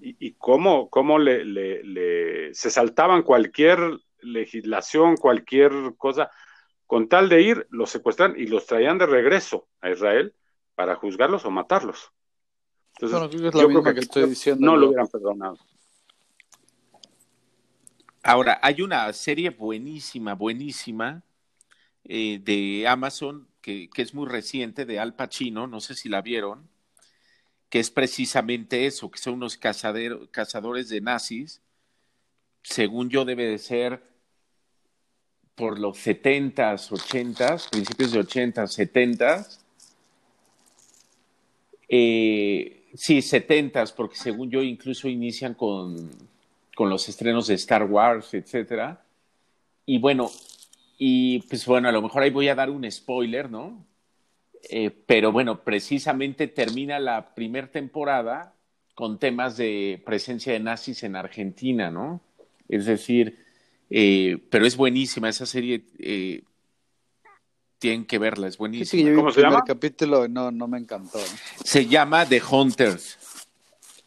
y, 0.01 0.33
cómo, 0.33 0.89
cómo 0.89 1.17
le, 1.17 1.45
le, 1.45 2.53
se 2.53 2.69
saltaban 2.69 3.23
cualquier 3.23 3.79
legislación, 4.21 5.15
cualquier 5.15 5.71
cosa, 5.97 6.29
con 6.85 7.07
tal 7.07 7.29
de 7.29 7.41
ir, 7.41 7.67
los 7.69 7.89
secuestran 7.89 8.35
y 8.37 8.47
los 8.47 8.65
traían 8.65 8.97
de 8.97 9.05
regreso 9.05 9.67
a 9.81 9.91
Israel 9.91 10.35
para 10.75 10.95
juzgarlos 10.95 11.45
o 11.45 11.51
matarlos. 11.51 12.11
Entonces, 13.01 13.41
yo 13.41 13.51
creo 13.51 13.83
que, 13.83 13.99
estoy 14.01 14.29
diciendo. 14.29 14.65
No 14.65 14.75
lo 14.75 14.87
hubieran 14.87 15.07
perdonado. 15.07 15.57
Ahora, 18.21 18.59
hay 18.61 18.81
una 18.81 19.11
serie 19.13 19.51
buenísima, 19.51 20.35
buenísima 20.35 21.23
eh, 22.03 22.41
de 22.43 22.85
Amazon 22.87 23.47
que, 23.61 23.89
que, 23.89 24.01
es 24.01 24.13
muy 24.13 24.27
reciente, 24.27 24.85
de 24.85 24.99
Al 24.99 25.15
Pacino, 25.15 25.65
no 25.65 25.79
sé 25.79 25.95
si 25.95 26.09
la 26.09 26.21
vieron, 26.21 26.67
que 27.69 27.79
es 27.79 27.89
precisamente 27.89 28.85
eso, 28.85 29.09
que 29.09 29.19
son 29.19 29.35
unos 29.35 29.57
cazadores 29.57 30.89
de 30.89 30.99
nazis, 30.99 31.61
según 32.63 33.09
yo 33.09 33.23
debe 33.23 33.45
de 33.45 33.57
ser 33.59 34.03
por 35.55 35.79
los 35.79 35.97
70s, 36.05 36.91
80s, 36.91 37.69
principios 37.69 38.11
de 38.11 38.19
80s, 38.19 38.77
70s. 38.77 39.59
Eh, 41.87 42.78
sí, 42.93 43.21
70s, 43.21 43.93
porque 43.93 44.15
según 44.15 44.49
yo 44.49 44.61
incluso 44.63 45.07
inician 45.07 45.53
con, 45.53 46.09
con 46.75 46.89
los 46.89 47.07
estrenos 47.09 47.47
de 47.47 47.55
Star 47.55 47.83
Wars, 47.83 48.33
etcétera. 48.33 49.03
Y 49.85 49.99
bueno, 49.99 50.31
Y 50.99 51.41
pues 51.49 51.65
bueno, 51.67 51.89
a 51.89 51.93
lo 51.93 52.01
mejor 52.03 52.23
ahí 52.23 52.31
voy 52.31 52.49
a 52.49 52.55
dar 52.55 52.69
un 52.71 52.89
spoiler, 52.91 53.51
¿no? 53.51 53.85
Eh, 54.69 54.91
pero 55.07 55.31
bueno, 55.31 55.63
precisamente 55.63 56.47
termina 56.47 56.99
la 56.99 57.33
primera 57.35 57.67
temporada 57.71 58.55
con 58.95 59.19
temas 59.19 59.57
de 59.57 60.01
presencia 60.05 60.53
de 60.53 60.59
nazis 60.59 61.03
en 61.03 61.15
Argentina, 61.15 61.91
¿no? 61.91 62.21
Es 62.69 62.85
decir, 62.85 63.39
eh, 63.89 64.37
pero 64.51 64.65
es 64.65 64.77
buenísima 64.77 65.29
esa 65.29 65.45
serie. 65.45 65.83
Eh, 65.99 66.43
tienen 67.79 68.05
que 68.05 68.19
verla, 68.19 68.47
es 68.47 68.57
buenísima. 68.57 69.09
Sí, 69.09 69.15
¿Cómo 69.15 69.31
se 69.31 69.41
llama? 69.41 69.57
El 69.57 69.63
capítulo 69.63 70.27
no, 70.27 70.51
no 70.51 70.67
me 70.67 70.77
encantó. 70.77 71.19
Se 71.63 71.85
llama 71.87 72.25
The 72.25 72.41
Hunters. 72.51 73.17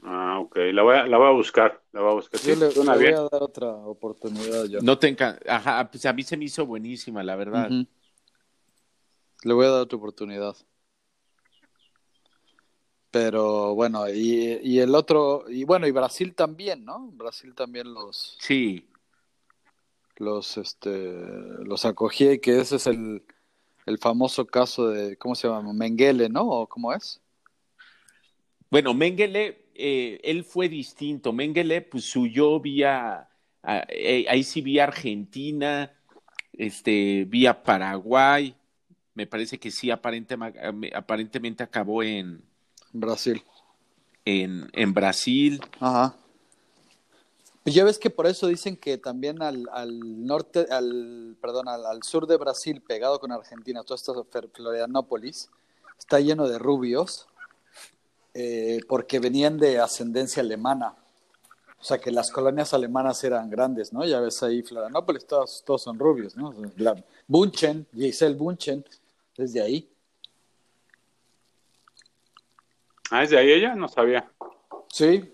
Ah, 0.04 0.38
ok, 0.40 0.56
la 0.72 0.82
voy 0.82 0.96
a, 0.96 1.06
la 1.06 1.16
voy 1.16 1.28
a 1.28 1.32
buscar, 1.32 1.80
la 1.92 2.00
voy 2.00 2.10
a 2.10 2.14
buscar. 2.14 2.40
Yo 2.40 2.56
le, 2.56 2.68
voy 2.68 3.06
a 3.06 3.20
dar 3.20 3.42
otra 3.42 3.68
oportunidad. 3.68 4.64
Yo. 4.66 4.80
No 4.82 4.98
te 4.98 5.16
Ajá, 5.48 5.90
pues 5.90 6.04
a 6.06 6.12
mí 6.12 6.22
se 6.22 6.36
me 6.36 6.44
hizo 6.44 6.66
buenísima, 6.66 7.22
la 7.22 7.36
verdad. 7.36 7.70
Le 7.70 9.54
voy 9.54 9.66
a 9.66 9.70
dar 9.70 9.80
otra 9.82 9.96
oportunidad. 9.96 10.56
Pero 13.10 13.74
bueno, 13.74 14.08
y, 14.08 14.58
y, 14.62 14.80
el 14.80 14.94
otro, 14.94 15.44
y 15.48 15.64
bueno, 15.64 15.86
y 15.86 15.90
Brasil 15.90 16.34
también, 16.34 16.84
¿no? 16.84 17.10
Brasil 17.12 17.54
también 17.54 17.92
los. 17.92 18.36
Sí. 18.40 18.88
Los, 20.16 20.56
este, 20.56 21.12
los 21.64 21.84
acogía 21.84 22.32
y 22.32 22.38
que 22.38 22.60
ese 22.60 22.76
es 22.76 22.86
el, 22.86 23.24
el 23.86 23.98
famoso 23.98 24.46
caso 24.46 24.88
de, 24.88 25.16
¿cómo 25.16 25.34
se 25.34 25.48
llama? 25.48 25.72
Mengele, 25.72 26.28
¿no? 26.28 26.42
¿O 26.42 26.66
¿Cómo 26.66 26.92
es? 26.92 27.20
Bueno, 28.70 28.94
Mengele, 28.94 29.66
eh, 29.74 30.20
él 30.22 30.44
fue 30.44 30.68
distinto. 30.68 31.32
Mengele, 31.32 31.82
pues 31.82 32.14
huyó 32.16 32.60
vía, 32.60 33.28
eh, 33.88 34.24
ahí 34.28 34.42
sí 34.44 34.60
vía 34.62 34.84
Argentina, 34.84 35.92
este, 36.52 37.24
vía 37.26 37.62
Paraguay. 37.62 38.54
Me 39.14 39.26
parece 39.26 39.58
que 39.58 39.70
sí, 39.70 39.90
aparentemente 39.90 41.62
acabó 41.62 42.02
en 42.02 42.42
Brasil. 42.92 43.42
En, 44.24 44.70
en 44.72 44.94
Brasil. 44.94 45.60
Ajá. 45.80 46.16
Pues 47.62 47.76
ya 47.76 47.84
ves 47.84 47.98
que 47.98 48.10
por 48.10 48.26
eso 48.26 48.48
dicen 48.48 48.76
que 48.76 48.98
también 48.98 49.40
al, 49.40 49.68
al 49.72 50.26
norte, 50.26 50.66
al, 50.70 51.36
perdón, 51.40 51.68
al, 51.68 52.02
sur 52.02 52.26
de 52.26 52.36
Brasil, 52.36 52.80
pegado 52.80 53.20
con 53.20 53.30
Argentina, 53.30 53.84
todo 53.84 53.94
esto 53.94 54.14
de 54.14 54.48
Florianópolis, 54.48 55.48
está 55.96 56.18
lleno 56.18 56.48
de 56.48 56.58
rubios, 56.58 57.28
eh, 58.34 58.80
porque 58.88 59.20
venían 59.20 59.58
de 59.58 59.78
ascendencia 59.78 60.42
alemana. 60.42 60.96
O 61.78 61.84
sea 61.84 61.98
que 61.98 62.10
las 62.10 62.30
colonias 62.32 62.74
alemanas 62.74 63.22
eran 63.22 63.48
grandes, 63.48 63.92
¿no? 63.92 64.04
Ya 64.04 64.20
ves 64.20 64.42
ahí 64.42 64.62
Florianópolis, 64.62 65.24
todos, 65.24 65.62
todos 65.64 65.82
son 65.82 65.98
rubios, 65.98 66.36
¿no? 66.36 66.52
Bunchen, 67.28 67.86
Giselle 67.94 68.34
Bunchen, 68.34 68.84
desde 69.36 69.60
ahí. 69.60 69.88
Ah, 73.10 73.22
¿es 73.22 73.30
de 73.30 73.38
ahí 73.38 73.52
ella? 73.52 73.74
No 73.74 73.88
sabía. 73.88 74.28
Sí, 74.88 75.32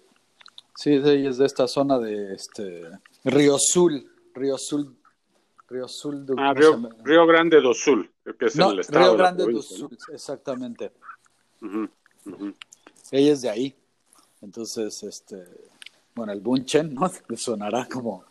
Sí, 0.79 0.91
ella 0.91 1.29
es 1.29 1.39
de 1.39 1.45
esta 1.45 1.67
zona 1.67 1.99
de 1.99 2.35
este 2.37 2.89
Río 3.25 3.57
Sul, 3.59 4.09
Río 4.33 4.57
Sul, 4.57 4.97
Río 5.69 5.89
Sul. 5.89 6.25
De, 6.25 6.35
ah, 6.39 6.55
Río, 6.55 7.27
Grande 7.27 7.61
do 7.61 7.75
Sul, 7.75 8.09
que 8.39 8.47
es 8.47 8.55
el 8.55 8.79
estado. 8.79 9.07
Río 9.07 9.17
Grande 9.17 9.51
do 9.51 9.61
Sul, 9.61 9.99
exactamente. 10.13 10.93
Ella 13.11 13.33
es 13.33 13.43
de 13.43 13.51
ahí. 13.51 13.75
Entonces, 14.41 15.03
este, 15.03 15.43
bueno, 16.15 16.33
el 16.33 16.41
Bunchen, 16.41 16.95
¿no? 16.95 17.11
Le 17.29 17.37
sonará 17.37 17.89
como. 17.89 18.25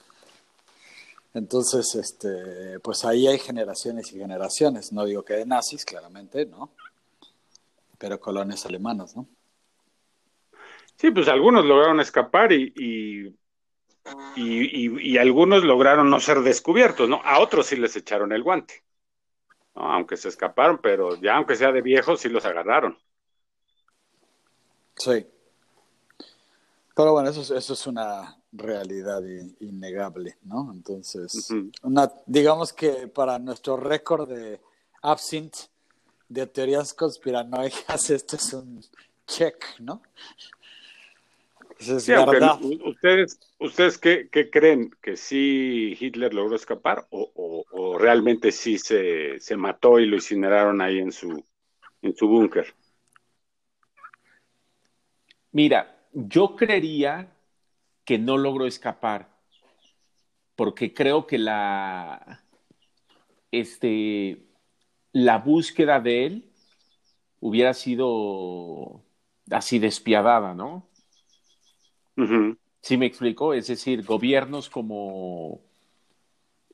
Entonces, 1.33 1.95
este, 1.95 2.79
pues 2.79 3.03
ahí 3.03 3.27
hay 3.27 3.39
generaciones 3.39 4.13
y 4.13 4.19
generaciones. 4.19 4.93
No 4.93 5.03
digo 5.03 5.21
que 5.25 5.33
de 5.33 5.45
nazis, 5.45 5.83
claramente, 5.83 6.45
¿no? 6.45 6.69
Pero 7.97 8.21
colonias 8.21 8.65
alemanas, 8.65 9.17
¿no? 9.17 9.27
Sí, 10.97 11.11
pues 11.11 11.27
algunos 11.27 11.63
lograron 11.63 11.99
escapar 11.99 12.51
y, 12.51 12.73
y, 12.75 13.33
y, 14.35 15.17
algunos 15.17 15.63
lograron 15.63 16.09
no 16.09 16.19
ser 16.19 16.41
descubiertos, 16.41 17.07
¿no? 17.07 17.21
A 17.23 17.39
otros 17.39 17.67
sí 17.67 17.75
les 17.75 17.95
echaron 17.95 18.31
el 18.31 18.41
guante, 18.41 18.83
¿no? 19.75 19.91
aunque 19.91 20.17
se 20.17 20.29
escaparon, 20.29 20.79
pero 20.81 21.15
ya 21.21 21.35
aunque 21.35 21.55
sea 21.55 21.71
de 21.71 21.81
viejos, 21.81 22.19
sí 22.19 22.29
los 22.29 22.45
agarraron. 22.45 22.97
Sí. 24.95 25.27
Pero 26.95 27.11
bueno, 27.11 27.29
eso, 27.29 27.55
eso 27.55 27.73
es 27.73 27.87
una 27.87 28.35
realidad 28.51 29.21
innegable, 29.59 30.37
¿no? 30.41 30.71
Entonces, 30.73 31.49
una, 31.83 32.11
digamos 32.25 32.73
que 32.73 33.07
para 33.07 33.37
nuestro 33.37 33.77
récord 33.77 34.27
de 34.27 34.59
absinthe 35.03 35.59
de 36.27 36.47
teorías 36.47 36.95
conspiranoicas, 36.95 38.09
esto 38.09 38.35
es 38.35 38.53
un 38.53 38.83
check, 39.27 39.63
¿no? 39.79 40.01
¿Ustedes, 41.79 43.39
ustedes 43.59 43.97
qué, 43.97 44.49
creen? 44.51 44.91
¿Que 45.01 45.15
sí 45.15 45.95
Hitler 45.99 46.33
logró 46.33 46.55
escapar 46.55 47.07
o, 47.11 47.97
realmente 47.99 48.51
sí 48.51 48.77
se, 48.77 49.39
se, 49.39 49.57
mató 49.57 49.99
y 49.99 50.05
lo 50.05 50.15
incineraron 50.15 50.81
ahí 50.81 50.99
en 50.99 51.11
su, 51.11 51.43
en 52.01 52.15
su 52.15 52.27
búnker? 52.27 52.73
Mira, 55.51 55.97
yo 56.13 56.55
creería 56.55 57.31
que 58.03 58.17
no 58.17 58.37
logró 58.37 58.65
escapar 58.65 59.29
porque 60.55 60.93
creo 60.93 61.27
que 61.27 61.37
la, 61.37 62.43
este, 63.51 64.47
la 65.11 65.37
búsqueda 65.37 65.99
de 65.99 66.25
él 66.25 66.51
hubiera 67.39 67.73
sido 67.73 69.03
así 69.51 69.77
despiadada, 69.77 70.53
¿no? 70.55 70.86
¿Sí 72.81 72.97
me 72.97 73.05
explico? 73.05 73.53
Es 73.53 73.67
decir, 73.67 74.03
gobiernos 74.03 74.69
como 74.69 75.61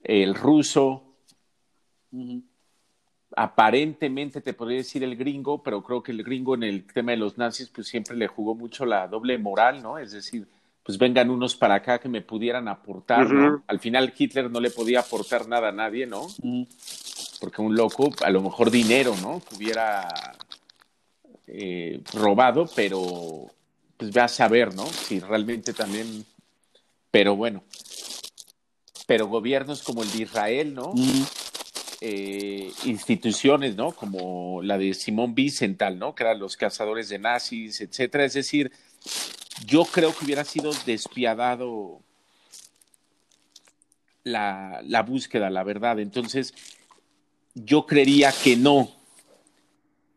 el 0.03 0.35
ruso, 0.35 1.03
aparentemente 3.35 4.41
te 4.41 4.53
podría 4.53 4.77
decir 4.77 5.03
el 5.03 5.15
gringo, 5.15 5.63
pero 5.63 5.83
creo 5.83 6.03
que 6.03 6.11
el 6.11 6.23
gringo 6.23 6.55
en 6.55 6.63
el 6.63 6.85
tema 6.85 7.11
de 7.11 7.17
los 7.17 7.37
nazis 7.37 7.69
pues 7.69 7.87
siempre 7.87 8.15
le 8.15 8.27
jugó 8.27 8.55
mucho 8.55 8.85
la 8.85 9.07
doble 9.07 9.37
moral, 9.37 9.81
¿no? 9.81 9.97
Es 9.97 10.11
decir, 10.11 10.47
pues 10.83 10.97
vengan 10.97 11.29
unos 11.29 11.55
para 11.55 11.75
acá 11.75 11.99
que 11.99 12.09
me 12.09 12.21
pudieran 12.21 12.67
aportar, 12.67 13.29
¿no? 13.29 13.63
Al 13.67 13.79
final 13.79 14.13
Hitler 14.15 14.51
no 14.51 14.59
le 14.59 14.69
podía 14.69 14.99
aportar 14.99 15.47
nada 15.47 15.69
a 15.69 15.71
nadie, 15.71 16.05
¿no? 16.05 16.27
Porque 17.39 17.61
un 17.61 17.75
loco, 17.75 18.09
a 18.23 18.29
lo 18.29 18.41
mejor 18.41 18.69
dinero, 18.69 19.15
¿no? 19.21 19.41
Que 19.41 19.55
hubiera 19.55 20.07
eh, 21.47 22.01
robado, 22.13 22.65
pero 22.75 23.47
pues 24.03 24.13
ve 24.13 24.21
a 24.21 24.27
saber, 24.27 24.75
¿no? 24.75 24.85
Si 24.85 25.21
realmente 25.21 25.71
también, 25.71 26.25
pero 27.09 27.37
bueno, 27.37 27.63
pero 29.07 29.27
gobiernos 29.27 29.81
como 29.81 30.03
el 30.03 30.11
de 30.11 30.23
Israel, 30.23 30.73
¿no? 30.73 30.93
Eh, 32.01 32.69
instituciones, 32.83 33.77
¿no? 33.77 33.93
Como 33.93 34.61
la 34.61 34.77
de 34.77 34.93
Simón 34.93 35.33
Wiesenthal, 35.37 35.97
¿no? 35.97 36.13
Que 36.13 36.23
eran 36.23 36.39
los 36.39 36.57
cazadores 36.57 37.07
de 37.07 37.19
nazis, 37.19 37.79
etcétera. 37.79 38.25
Es 38.25 38.33
decir, 38.33 38.73
yo 39.65 39.85
creo 39.85 40.13
que 40.13 40.25
hubiera 40.25 40.43
sido 40.43 40.73
despiadado 40.85 42.01
la, 44.25 44.81
la 44.83 45.01
búsqueda, 45.03 45.49
la 45.49 45.63
verdad. 45.63 45.97
Entonces, 46.01 46.53
yo 47.53 47.85
creería 47.85 48.33
que 48.33 48.57
no, 48.57 48.91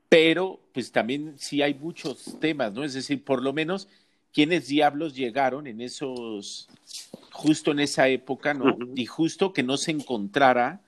pero 0.08 0.60
pues 0.72 0.92
también 0.92 1.34
sí 1.38 1.62
hay 1.62 1.74
muchos 1.74 2.38
temas, 2.40 2.72
¿no? 2.72 2.84
Es 2.84 2.94
decir, 2.94 3.24
por 3.24 3.42
lo 3.42 3.52
menos, 3.52 3.88
¿quiénes 4.32 4.68
diablos 4.68 5.14
llegaron 5.14 5.66
en 5.66 5.80
esos, 5.80 6.68
justo 7.32 7.72
en 7.72 7.80
esa 7.80 8.08
época, 8.08 8.54
¿no? 8.54 8.76
Y 8.94 9.06
justo 9.06 9.52
que 9.52 9.62
no 9.62 9.76
se 9.76 9.90
encontrara 9.90 10.80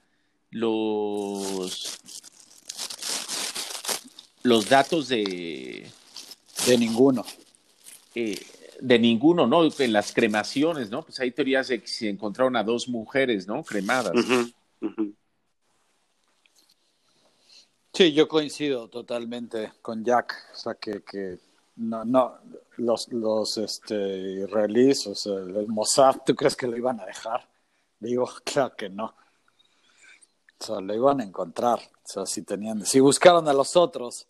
los, 0.51 1.99
los 4.43 4.69
datos 4.69 5.09
de... 5.09 5.87
De 6.67 6.77
ninguno. 6.77 7.25
Eh, 8.15 8.39
de 8.81 8.99
ninguno, 8.99 9.47
¿no? 9.47 9.69
En 9.79 9.93
las 9.93 10.13
cremaciones, 10.13 10.91
¿no? 10.91 11.03
Pues 11.03 11.19
hay 11.21 11.31
teorías 11.31 11.69
de 11.69 11.81
que 11.81 11.87
se 11.87 12.09
encontraron 12.09 12.57
a 12.57 12.63
dos 12.63 12.89
mujeres, 12.89 13.47
¿no? 13.47 13.63
Cremadas. 13.63 14.13
Sí, 17.99 18.13
yo 18.13 18.29
coincido 18.29 18.87
totalmente 18.87 19.73
con 19.83 20.05
Jack, 20.05 20.51
o 20.55 20.57
sea 20.57 20.75
que, 20.77 21.03
que 21.03 21.41
no, 21.75 22.05
no, 22.05 22.39
los, 22.77 23.13
los 23.13 23.59
este, 23.59 24.45
israelíes, 24.45 25.05
o 25.09 25.17
sea, 25.17 25.35
el 25.35 25.67
Mossad, 25.67 26.19
¿tú 26.25 26.37
crees 26.37 26.55
que 26.55 26.69
lo 26.69 26.77
iban 26.77 27.01
a 27.01 27.07
dejar? 27.07 27.49
Digo, 27.99 28.31
claro 28.45 28.77
que 28.77 28.89
no. 28.89 29.07
O 29.07 30.65
sea, 30.65 30.81
lo 30.81 30.95
iban 30.95 31.21
a 31.21 31.25
encontrar. 31.25 31.81
O 31.81 32.09
sea, 32.09 32.25
si 32.25 32.43
tenían, 32.43 32.87
si 32.87 33.01
buscaron 33.01 33.49
a 33.49 33.53
los 33.53 33.75
otros, 33.75 34.29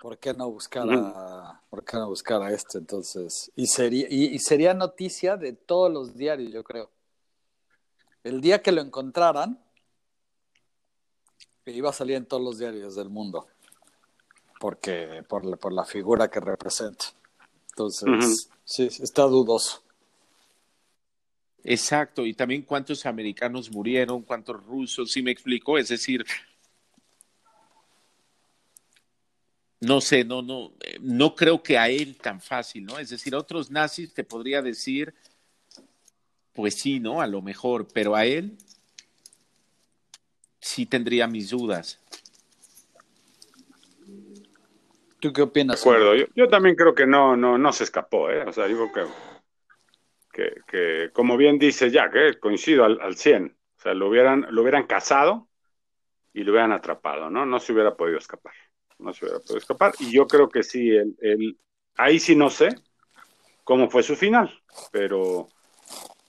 ¿por 0.00 0.18
qué 0.18 0.34
no 0.34 0.50
buscar 0.50 0.88
a, 0.90 1.62
¿por 1.70 1.84
qué 1.84 1.98
no 1.98 2.08
buscar 2.08 2.42
a 2.42 2.50
este? 2.50 2.78
Entonces, 2.78 3.52
y 3.54 3.68
sería, 3.68 4.08
y 4.10 4.36
sería 4.40 4.74
noticia 4.74 5.36
de 5.36 5.52
todos 5.52 5.92
los 5.92 6.16
diarios, 6.16 6.52
yo 6.52 6.64
creo. 6.64 6.90
El 8.24 8.40
día 8.40 8.60
que 8.60 8.72
lo 8.72 8.80
encontraran, 8.80 9.64
iba 11.66 11.90
a 11.90 11.92
salir 11.92 12.16
en 12.16 12.26
todos 12.26 12.42
los 12.42 12.58
diarios 12.58 12.94
del 12.94 13.08
mundo, 13.10 13.46
porque 14.60 15.22
por, 15.28 15.44
la- 15.44 15.56
por 15.56 15.72
la 15.72 15.84
figura 15.84 16.28
que 16.28 16.40
representa. 16.40 17.06
Entonces, 17.70 18.48
sí, 18.64 18.84
está 19.00 19.22
dudoso. 19.24 19.82
Exacto, 21.64 22.24
y 22.24 22.32
también 22.32 22.62
cuántos 22.62 23.04
americanos 23.06 23.70
murieron, 23.72 24.22
cuántos 24.22 24.64
rusos, 24.64 25.10
¿sí 25.10 25.20
me 25.20 25.32
explico? 25.32 25.76
Es 25.76 25.88
decir, 25.88 26.24
no 29.80 30.00
sé, 30.00 30.24
no, 30.24 30.42
no, 30.42 30.72
eh, 30.80 30.98
no 31.00 31.34
creo 31.34 31.62
que 31.62 31.76
a 31.76 31.88
él 31.88 32.16
tan 32.16 32.40
fácil, 32.40 32.84
¿no? 32.84 32.98
Es 32.98 33.10
decir, 33.10 33.34
a 33.34 33.38
otros 33.38 33.70
nazis 33.70 34.14
te 34.14 34.24
podría 34.24 34.62
decir, 34.62 35.12
pues 36.52 36.76
sí, 36.76 37.00
¿no? 37.00 37.20
A 37.20 37.26
lo 37.26 37.42
mejor, 37.42 37.86
pero 37.92 38.14
a 38.14 38.24
él 38.24 38.56
sí 40.66 40.84
tendría 40.86 41.26
mis 41.26 41.50
dudas. 41.50 41.98
¿Tú 45.20 45.32
qué 45.32 45.40
De 45.42 45.44
opinas? 45.44 45.80
acuerdo, 45.80 46.14
yo, 46.14 46.26
yo 46.34 46.48
también 46.48 46.74
creo 46.76 46.94
que 46.94 47.06
no, 47.06 47.36
no, 47.36 47.56
no 47.56 47.72
se 47.72 47.84
escapó, 47.84 48.30
¿eh? 48.30 48.42
O 48.46 48.52
sea, 48.52 48.66
digo 48.66 48.90
que, 48.92 49.04
que, 50.32 50.52
que 50.66 51.10
como 51.12 51.36
bien 51.36 51.58
dice 51.58 51.90
Jack, 51.90 52.14
¿eh? 52.16 52.38
coincido 52.38 52.84
al, 52.84 53.00
al 53.00 53.16
100. 53.16 53.56
O 53.78 53.80
sea, 53.80 53.94
lo 53.94 54.08
hubieran, 54.08 54.46
lo 54.50 54.62
hubieran 54.62 54.86
cazado 54.86 55.48
y 56.32 56.44
lo 56.44 56.52
hubieran 56.52 56.72
atrapado, 56.72 57.30
¿no? 57.30 57.46
No 57.46 57.58
se 57.60 57.72
hubiera 57.72 57.96
podido 57.96 58.18
escapar. 58.18 58.54
No 58.98 59.12
se 59.12 59.24
hubiera 59.24 59.40
podido 59.40 59.58
escapar. 59.58 59.94
Y 60.00 60.12
yo 60.12 60.26
creo 60.26 60.48
que 60.48 60.62
sí, 60.62 60.90
el, 60.90 61.16
el- 61.20 61.58
ahí 61.96 62.18
sí 62.18 62.36
no 62.36 62.50
sé 62.50 62.68
cómo 63.64 63.88
fue 63.90 64.02
su 64.02 64.16
final, 64.16 64.50
pero 64.90 65.48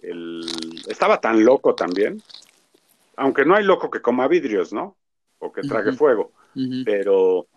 el, 0.02 0.84
estaba 0.89 1.19
tan 1.21 1.43
loco 1.43 1.76
también. 1.76 2.21
Aunque 3.18 3.46
no 3.46 3.56
hay 3.56 3.66
loco 3.66 3.90
que 3.90 4.02
coma 4.02 4.28
vidrios, 4.30 4.72
¿no? 4.74 4.98
O 5.40 5.52
que 5.52 5.64
trague 5.64 5.92
fuego 5.92 6.32
pero 6.84 7.48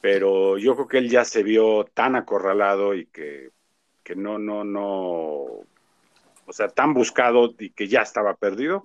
pero 0.00 0.58
yo 0.58 0.74
creo 0.76 0.88
que 0.88 0.98
él 0.98 1.10
ya 1.10 1.24
se 1.24 1.42
vio 1.42 1.84
tan 1.94 2.16
acorralado 2.16 2.94
y 2.94 3.06
que, 3.06 3.50
que 4.04 4.14
no, 4.16 4.38
no, 4.38 4.64
no, 4.64 4.82
o 4.84 6.52
sea, 6.52 6.68
tan 6.68 6.94
buscado 6.94 7.54
y 7.58 7.70
que 7.70 7.88
ya 7.88 8.02
estaba 8.02 8.34
perdido. 8.34 8.84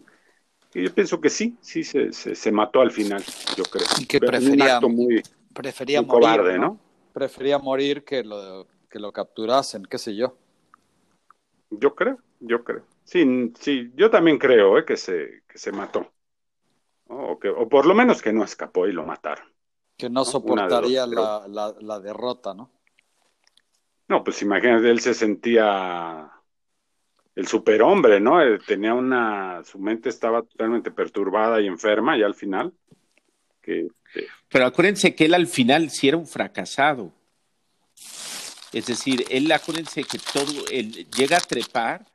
Y 0.74 0.84
yo 0.84 0.94
pienso 0.94 1.22
que 1.22 1.30
sí, 1.30 1.58
sí, 1.62 1.84
se, 1.84 2.12
se, 2.14 2.36
se 2.36 2.52
mató 2.52 2.82
al 2.82 2.92
final, 2.92 3.24
yo 3.58 3.64
creo. 3.66 3.88
Y 4.00 4.06
que 4.08 4.18
En 4.18 4.24
un 4.26 4.30
prefería- 4.32 4.76
acto 4.76 4.90
muy, 4.90 5.24
Prefería 5.54 6.02
muy 6.02 6.08
morir, 6.08 6.26
cobarde, 6.26 6.58
¿no? 6.58 6.66
¿no? 6.66 6.80
Prefería 7.14 7.60
morir 7.60 8.04
que 8.04 8.24
lo, 8.24 8.66
que 8.90 9.00
lo 9.00 9.12
capturasen, 9.12 9.86
qué 9.86 9.98
sé 10.00 10.16
yo. 10.16 10.36
Yo 11.70 11.94
creo, 11.96 12.18
yo 12.40 12.64
creo. 12.64 12.84
Sí, 13.06 13.52
sí, 13.60 13.92
yo 13.96 14.10
también 14.10 14.38
creo 14.38 14.78
eh, 14.78 14.86
que, 14.86 14.98
se, 14.98 15.44
que 15.48 15.58
se 15.58 15.72
mató. 15.72 16.14
O, 17.08 17.38
que, 17.40 17.50
o 17.50 17.68
por 17.68 17.86
lo 17.86 17.94
menos 17.94 18.22
que 18.22 18.34
no 18.34 18.44
escapó 18.44 18.88
y 18.88 18.94
lo 18.94 19.06
mataron. 19.06 19.46
Que 19.98 20.10
no 20.10 20.24
de 20.26 20.32
soportaría 20.32 21.06
dos, 21.06 21.10
la, 21.16 21.46
la, 21.48 21.76
la 21.80 22.00
derrota, 22.00 22.54
¿no? 22.54 22.72
No, 24.08 24.24
pues 24.24 24.42
imagínate, 24.42 24.90
él 24.90 25.00
se 25.00 25.14
sentía 25.14 26.30
el 27.36 27.48
superhombre, 27.48 28.20
¿no? 28.20 28.42
Eh, 28.42 28.60
Tenía 28.66 28.94
una, 28.94 29.64
su 29.64 29.80
mente 29.80 30.10
estaba 30.10 30.42
totalmente 30.44 30.92
perturbada 30.92 31.62
y 31.62 31.68
enferma 31.68 32.18
y 32.18 32.24
al 32.24 32.36
final, 32.36 32.74
que, 33.62 33.88
que- 34.14 34.28
Pero 34.50 34.66
acuérdense 34.66 35.16
que 35.16 35.26
él 35.26 35.34
al 35.34 35.48
final 35.48 35.90
sí 35.90 36.08
era 36.10 36.18
un 36.18 36.28
fracasado. 36.28 37.12
Es 38.72 38.88
decir, 38.88 39.26
él 39.30 39.52
acuérdense 39.52 40.04
que 40.04 40.18
todo, 40.18 40.66
él 40.72 41.08
llega 41.12 41.38
a 41.38 41.42
trepar, 41.42 42.06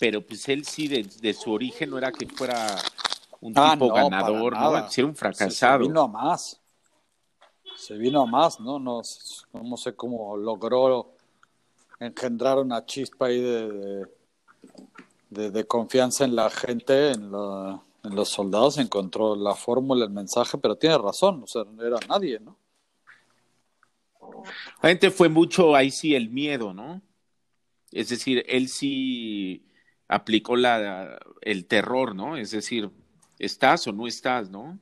pero 0.00 0.26
pues 0.26 0.48
él 0.48 0.64
sí 0.64 0.88
de, 0.88 1.02
de 1.20 1.34
su 1.34 1.52
origen 1.52 1.90
no 1.90 1.98
era 1.98 2.10
que 2.10 2.26
fuera 2.26 2.76
un 3.40 3.52
Ah, 3.54 3.74
tipo 3.74 3.88
no, 3.88 3.94
ganador, 3.94 4.52
¿no? 4.54 4.76
era 4.76 4.78
un 4.80 4.84
Se, 4.88 5.04
se 5.10 5.16
fracasado. 5.16 5.78
vino 5.78 6.00
a 6.00 6.08
más. 6.08 6.60
Se 7.76 7.94
vino 7.96 8.22
a 8.22 8.26
más, 8.26 8.58
¿no? 8.60 8.78
No, 8.78 9.02
no 9.52 9.76
sé 9.76 9.94
cómo 9.94 10.36
logró 10.36 11.12
engendrar 12.00 12.58
una 12.58 12.84
chispa 12.86 13.26
ahí 13.26 13.40
de, 13.40 14.06
de, 15.50 15.66
confianza 15.66 16.24
en 16.24 16.34
la 16.36 16.50
gente, 16.50 17.12
en, 17.12 17.30
la- 17.32 17.80
en 18.04 18.14
los 18.14 18.28
soldados. 18.28 18.78
Encontró 18.78 19.36
la 19.36 19.54
fórmula, 19.54 20.04
el 20.04 20.10
mensaje, 20.10 20.58
pero 20.58 20.76
tiene 20.76 20.98
razón, 20.98 21.42
o 21.42 21.46
sea, 21.46 21.64
no 21.64 21.82
era 21.84 21.98
nadie, 22.08 22.40
¿no? 22.40 22.56
Realmente 24.82 25.10
fue 25.10 25.28
mucho 25.28 25.74
ahí 25.74 25.90
sí 25.90 26.14
el 26.14 26.30
miedo, 26.30 26.72
¿no? 26.72 27.02
Es 27.92 28.10
decir, 28.10 28.44
él 28.48 28.68
sí 28.68 29.64
aplicó 30.10 30.56
la, 30.56 31.18
el 31.40 31.66
terror, 31.66 32.14
¿no? 32.14 32.36
Es 32.36 32.50
decir, 32.50 32.90
¿estás 33.38 33.86
o 33.86 33.92
no 33.92 34.06
estás, 34.06 34.50
no? 34.50 34.78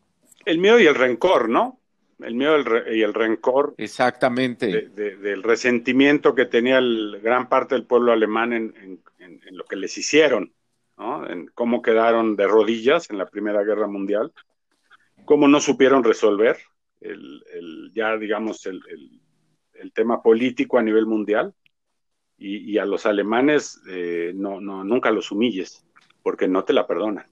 el 0.46 0.56
miedo 0.58 0.80
y 0.80 0.86
el 0.86 0.94
rencor, 0.94 1.50
¿no? 1.50 1.78
El 2.20 2.34
miedo 2.34 2.56
y 2.56 2.60
el 2.60 2.64
re- 2.64 2.96
y 2.96 3.02
el 3.02 3.12
rencor 3.12 3.74
Exactamente. 3.76 4.66
de- 4.66 4.88
de- 4.88 5.16
del 5.18 5.42
resentimiento 5.42 6.34
que 6.34 6.46
tenía 6.46 6.78
el, 6.78 7.20
gran 7.22 7.48
parte 7.50 7.74
del 7.74 7.84
pueblo 7.84 8.12
alemán 8.12 8.54
en, 8.54 8.74
en- 8.82 9.00
en- 9.18 9.40
en 9.46 9.56
lo 9.56 9.64
que 9.64 9.76
les 9.76 9.96
hicieron, 9.98 10.54
¿no? 10.96 11.28
En 11.28 11.48
cómo 11.54 11.82
quedaron 11.82 12.34
de 12.34 12.46
rodillas 12.46 13.10
en 13.10 13.18
la 13.18 13.26
Primera 13.26 13.62
Guerra 13.62 13.86
Mundial, 13.86 14.32
cómo 15.26 15.46
no 15.46 15.60
supieron 15.60 16.02
resolver 16.02 16.56
el, 17.02 17.44
el- 17.52 17.92
ya, 17.94 18.16
digamos, 18.16 18.64
el, 18.64 18.80
el- 18.90 19.20
el 19.74 19.92
tema 19.92 20.22
político 20.22 20.78
a 20.78 20.82
nivel 20.82 21.04
mundial. 21.06 21.52
Y, 22.38 22.72
y 22.72 22.78
a 22.78 22.86
los 22.86 23.06
alemanes 23.06 23.80
eh, 23.88 24.32
no, 24.34 24.60
no, 24.60 24.84
nunca 24.84 25.10
los 25.10 25.30
humilles, 25.32 25.84
porque 26.22 26.48
no 26.48 26.64
te 26.64 26.72
la 26.72 26.86
perdonan. 26.86 27.26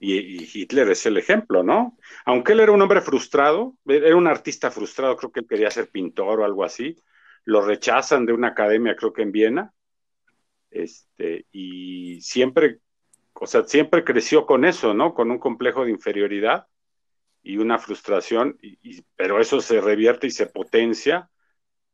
Y, 0.00 0.16
y 0.18 0.48
Hitler 0.52 0.88
es 0.90 1.06
el 1.06 1.16
ejemplo, 1.16 1.62
¿no? 1.64 1.98
Aunque 2.24 2.52
él 2.52 2.60
era 2.60 2.70
un 2.72 2.80
hombre 2.80 3.00
frustrado, 3.00 3.76
era 3.86 4.14
un 4.16 4.28
artista 4.28 4.70
frustrado, 4.70 5.16
creo 5.16 5.32
que 5.32 5.40
él 5.40 5.46
quería 5.48 5.70
ser 5.72 5.90
pintor 5.90 6.40
o 6.40 6.44
algo 6.44 6.62
así, 6.64 6.96
lo 7.44 7.62
rechazan 7.62 8.24
de 8.24 8.32
una 8.32 8.48
academia, 8.48 8.94
creo 8.94 9.12
que 9.12 9.22
en 9.22 9.32
Viena, 9.32 9.72
este, 10.70 11.46
y 11.52 12.20
siempre, 12.20 12.80
o 13.34 13.46
sea, 13.46 13.64
siempre 13.64 14.04
creció 14.04 14.46
con 14.46 14.64
eso, 14.64 14.94
¿no? 14.94 15.14
Con 15.14 15.30
un 15.30 15.38
complejo 15.38 15.84
de 15.84 15.90
inferioridad 15.92 16.66
y 17.42 17.58
una 17.58 17.78
frustración, 17.78 18.58
y, 18.62 18.78
y- 18.82 19.04
pero 19.16 19.40
eso 19.40 19.60
se 19.60 19.80
revierte 19.80 20.28
y 20.28 20.30
se 20.32 20.46
potencia, 20.46 21.30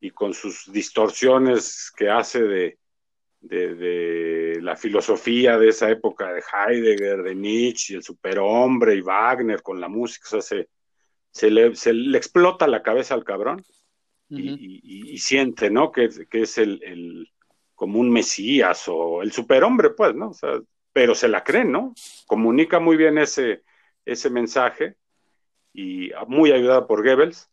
y 0.00 0.10
con 0.10 0.34
sus 0.34 0.70
distorsiones 0.72 1.92
que 1.96 2.10
hace 2.10 2.42
de, 2.42 2.78
de, 3.40 3.74
de 3.74 4.58
la 4.62 4.76
filosofía 4.76 5.58
de 5.58 5.68
esa 5.68 5.90
época 5.90 6.32
de 6.32 6.42
Heidegger, 6.42 7.22
de 7.22 7.34
Nietzsche, 7.34 7.94
el 7.96 8.02
superhombre 8.02 8.94
y 8.96 9.00
Wagner 9.00 9.62
con 9.62 9.80
la 9.80 9.88
música, 9.88 10.24
o 10.26 10.30
sea, 10.30 10.42
se, 10.42 10.68
se, 11.30 11.50
le, 11.50 11.74
se 11.74 11.92
le 11.92 12.18
explota 12.18 12.66
la 12.66 12.82
cabeza 12.82 13.14
al 13.14 13.24
cabrón 13.24 13.62
y, 14.30 14.48
Ujú. 14.50 14.56
y- 14.58 14.80
y- 14.82 15.12
y 15.12 15.18
siente, 15.18 15.70
¿no? 15.70 15.92
Que, 15.92 16.04
es- 16.06 16.26
que 16.28 16.42
es 16.42 16.58
el, 16.58 16.82
el- 16.82 17.28
como 17.74 17.98
un 18.00 18.10
mesías 18.10 18.84
o 18.88 19.22
el 19.22 19.32
superhombre, 19.32 19.90
pues, 19.90 20.14
¿no? 20.14 20.30
O 20.30 20.34
sea, 20.34 20.60
pero 20.92 21.14
se 21.14 21.28
la 21.28 21.42
creen, 21.42 21.72
¿no? 21.72 21.92
Comunica 22.26 22.78
muy 22.80 22.96
bien 22.96 23.18
ese, 23.18 23.62
ese 24.04 24.30
mensaje 24.30 24.96
y 25.72 26.10
muy 26.28 26.52
ayudado 26.52 26.86
por 26.86 27.02
Goebbels 27.04 27.50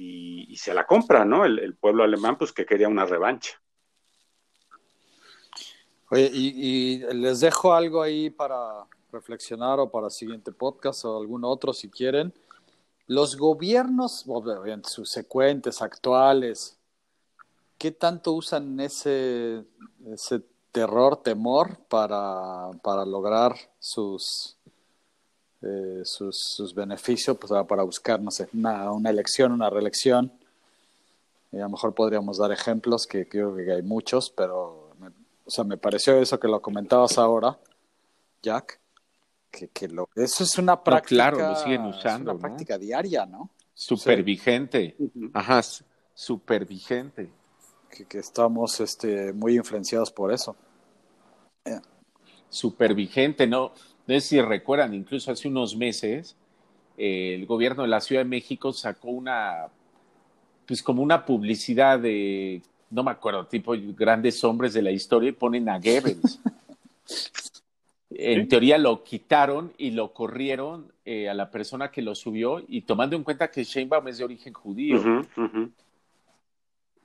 y, 0.00 0.50
y 0.50 0.56
se 0.56 0.72
la 0.72 0.86
compra, 0.86 1.26
¿no? 1.26 1.44
El, 1.44 1.74
pueblo 1.76 2.02
alemán, 2.02 2.38
pues, 2.38 2.52
que 2.52 2.64
quería 2.64 2.88
una 2.88 3.04
revancha. 3.04 3.60
Oye, 6.10 6.30
y, 6.32 6.98
les 7.12 7.40
dejo 7.40 7.74
algo 7.74 8.02
ahí 8.02 8.30
para 8.30 8.86
reflexionar 9.12 9.78
o 9.78 9.90
para 9.90 10.08
siguiente 10.08 10.52
podcast 10.52 11.04
o 11.04 11.18
algún 11.18 11.44
otro 11.44 11.74
si 11.74 11.90
quieren. 11.90 12.32
Los 13.06 13.36
gobiernos, 13.36 14.24
obviamente, 14.26 14.88
subsecuentes, 14.88 15.82
actuales, 15.82 16.78
¿qué 17.76 17.90
tanto 17.90 18.32
usan 18.32 18.80
ese, 18.80 19.64
ese 20.06 20.42
terror, 20.72 21.16
temor 21.22 21.76
para, 21.88 22.70
para 22.82 23.04
lograr 23.04 23.54
sus, 23.78 24.56
eh, 25.62 26.02
sus, 26.04 26.38
sus 26.38 26.74
beneficios, 26.74 27.36
pues, 27.38 27.52
para 27.66 27.82
buscar, 27.82 28.20
no 28.20 28.30
sé, 28.30 28.48
una, 28.54 28.90
una 28.92 29.10
elección, 29.10 29.52
una 29.52 29.68
reelección? 29.70 30.32
Y 31.52 31.58
a 31.58 31.62
lo 31.62 31.70
mejor 31.70 31.94
podríamos 31.94 32.38
dar 32.38 32.52
ejemplos, 32.52 33.06
que 33.06 33.28
creo 33.28 33.54
que 33.56 33.70
hay 33.72 33.82
muchos, 33.82 34.30
pero 34.30 34.90
me, 35.00 35.08
o 35.44 35.50
sea, 35.50 35.64
me 35.64 35.76
pareció 35.76 36.16
eso 36.20 36.38
que 36.38 36.48
lo 36.48 36.60
comentabas 36.62 37.18
ahora, 37.18 37.58
Jack, 38.42 38.78
que, 39.50 39.68
que 39.68 39.88
lo, 39.88 40.08
eso 40.14 40.44
es 40.44 40.58
una 40.58 40.82
práctica, 40.82 41.30
claro, 41.30 41.38
lo 41.38 41.56
siguen 41.56 41.86
es 41.86 41.96
usando, 41.96 42.30
una 42.30 42.34
¿no? 42.34 42.40
práctica 42.40 42.78
diaria, 42.78 43.26
¿no? 43.26 43.50
Súper 43.74 44.18
Sí. 44.18 44.22
vigente. 44.22 44.96
Ajá, 45.32 45.60
súper 46.14 46.64
vigente. 46.66 47.30
Que, 47.90 48.04
que 48.04 48.18
estamos 48.18 48.78
este, 48.80 49.32
muy 49.32 49.56
influenciados 49.56 50.12
por 50.12 50.32
eso. 50.32 50.54
Súper 52.48 52.94
vigente, 52.94 53.46
¿no? 53.46 53.72
No 54.06 54.14
sé 54.14 54.20
si 54.20 54.40
recuerdan, 54.40 54.94
incluso 54.94 55.30
hace 55.30 55.48
unos 55.48 55.76
meses, 55.76 56.36
eh, 56.98 57.34
el 57.34 57.46
gobierno 57.46 57.82
de 57.82 57.88
la 57.88 58.00
Ciudad 58.00 58.22
de 58.22 58.28
México 58.28 58.72
sacó 58.72 59.08
una, 59.08 59.68
pues 60.66 60.82
como 60.82 61.02
una 61.02 61.24
publicidad 61.24 61.98
de, 61.98 62.62
no 62.90 63.02
me 63.02 63.10
acuerdo, 63.10 63.46
tipo 63.46 63.74
grandes 63.96 64.42
hombres 64.44 64.74
de 64.74 64.82
la 64.82 64.90
historia 64.90 65.30
y 65.30 65.32
ponen 65.32 65.68
a 65.68 65.78
Goebbels. 65.78 66.40
en 68.10 68.48
teoría 68.48 68.76
lo 68.76 69.02
quitaron 69.02 69.72
y 69.78 69.92
lo 69.92 70.12
corrieron 70.12 70.92
eh, 71.04 71.28
a 71.28 71.34
la 71.34 71.50
persona 71.50 71.90
que 71.90 72.02
lo 72.02 72.14
subió 72.14 72.62
y 72.68 72.82
tomando 72.82 73.16
en 73.16 73.22
cuenta 73.22 73.50
que 73.50 73.64
Sheinbaum 73.64 74.08
es 74.08 74.18
de 74.18 74.24
origen 74.24 74.52
judío. 74.52 75.24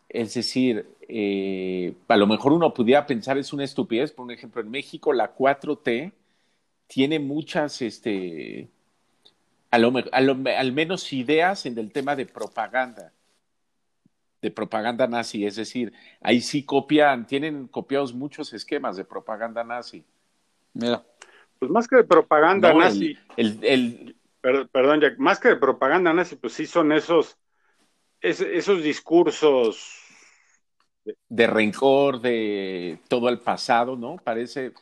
Es 0.10 0.34
decir, 0.34 0.86
eh, 1.08 1.94
a 2.08 2.18
lo 2.18 2.28
mejor 2.28 2.54
uno 2.54 2.74
pudiera 2.74 3.06
pensar 3.06 3.38
es 3.38 3.54
una 3.54 3.64
estupidez. 3.64 4.12
Por 4.12 4.32
ejemplo, 4.32 4.62
en 4.62 4.72
México 4.72 5.14
la 5.14 5.34
4T 5.34 6.12
tiene 6.88 7.20
muchas, 7.20 7.82
este, 7.82 8.70
a 9.72 9.80
lo, 9.80 9.94
al 10.12 10.72
menos 10.72 11.12
ideas 11.14 11.66
en 11.66 11.78
el 11.78 11.92
tema 11.92 12.16
de 12.16 12.26
propaganda, 12.26 13.12
de 14.42 14.52
propaganda 14.52 15.08
nazi. 15.08 15.46
Es 15.46 15.56
decir, 15.56 15.92
ahí 16.22 16.42
sí 16.42 16.64
copian, 16.64 17.26
tienen 17.26 17.68
copiados 17.68 18.14
muchos 18.14 18.54
esquemas 18.54 18.96
de 18.96 19.06
propaganda 19.06 19.64
nazi. 19.64 20.04
Mira. 20.74 21.04
Pues 21.60 21.72
más 21.72 21.88
que 21.88 21.96
de 21.96 22.04
propaganda 22.04 22.74
nazi. 22.74 23.18
El, 23.38 24.16
perdón, 24.42 25.02
Jack, 25.02 25.18
más 25.18 25.40
que 25.40 25.50
de 25.50 25.56
propaganda 25.56 26.14
nazi, 26.14 26.36
pues 26.36 26.54
sí 26.54 26.66
son 26.66 26.92
esos, 26.92 27.38
esos 28.22 28.84
discursos. 28.84 30.02
De, 31.30 31.48
rencor, 31.48 32.20
de 32.20 33.00
todo 33.08 33.30
el 33.30 33.40
pasado, 33.40 33.96
¿no? 33.96 34.18
Parece. 34.24 34.74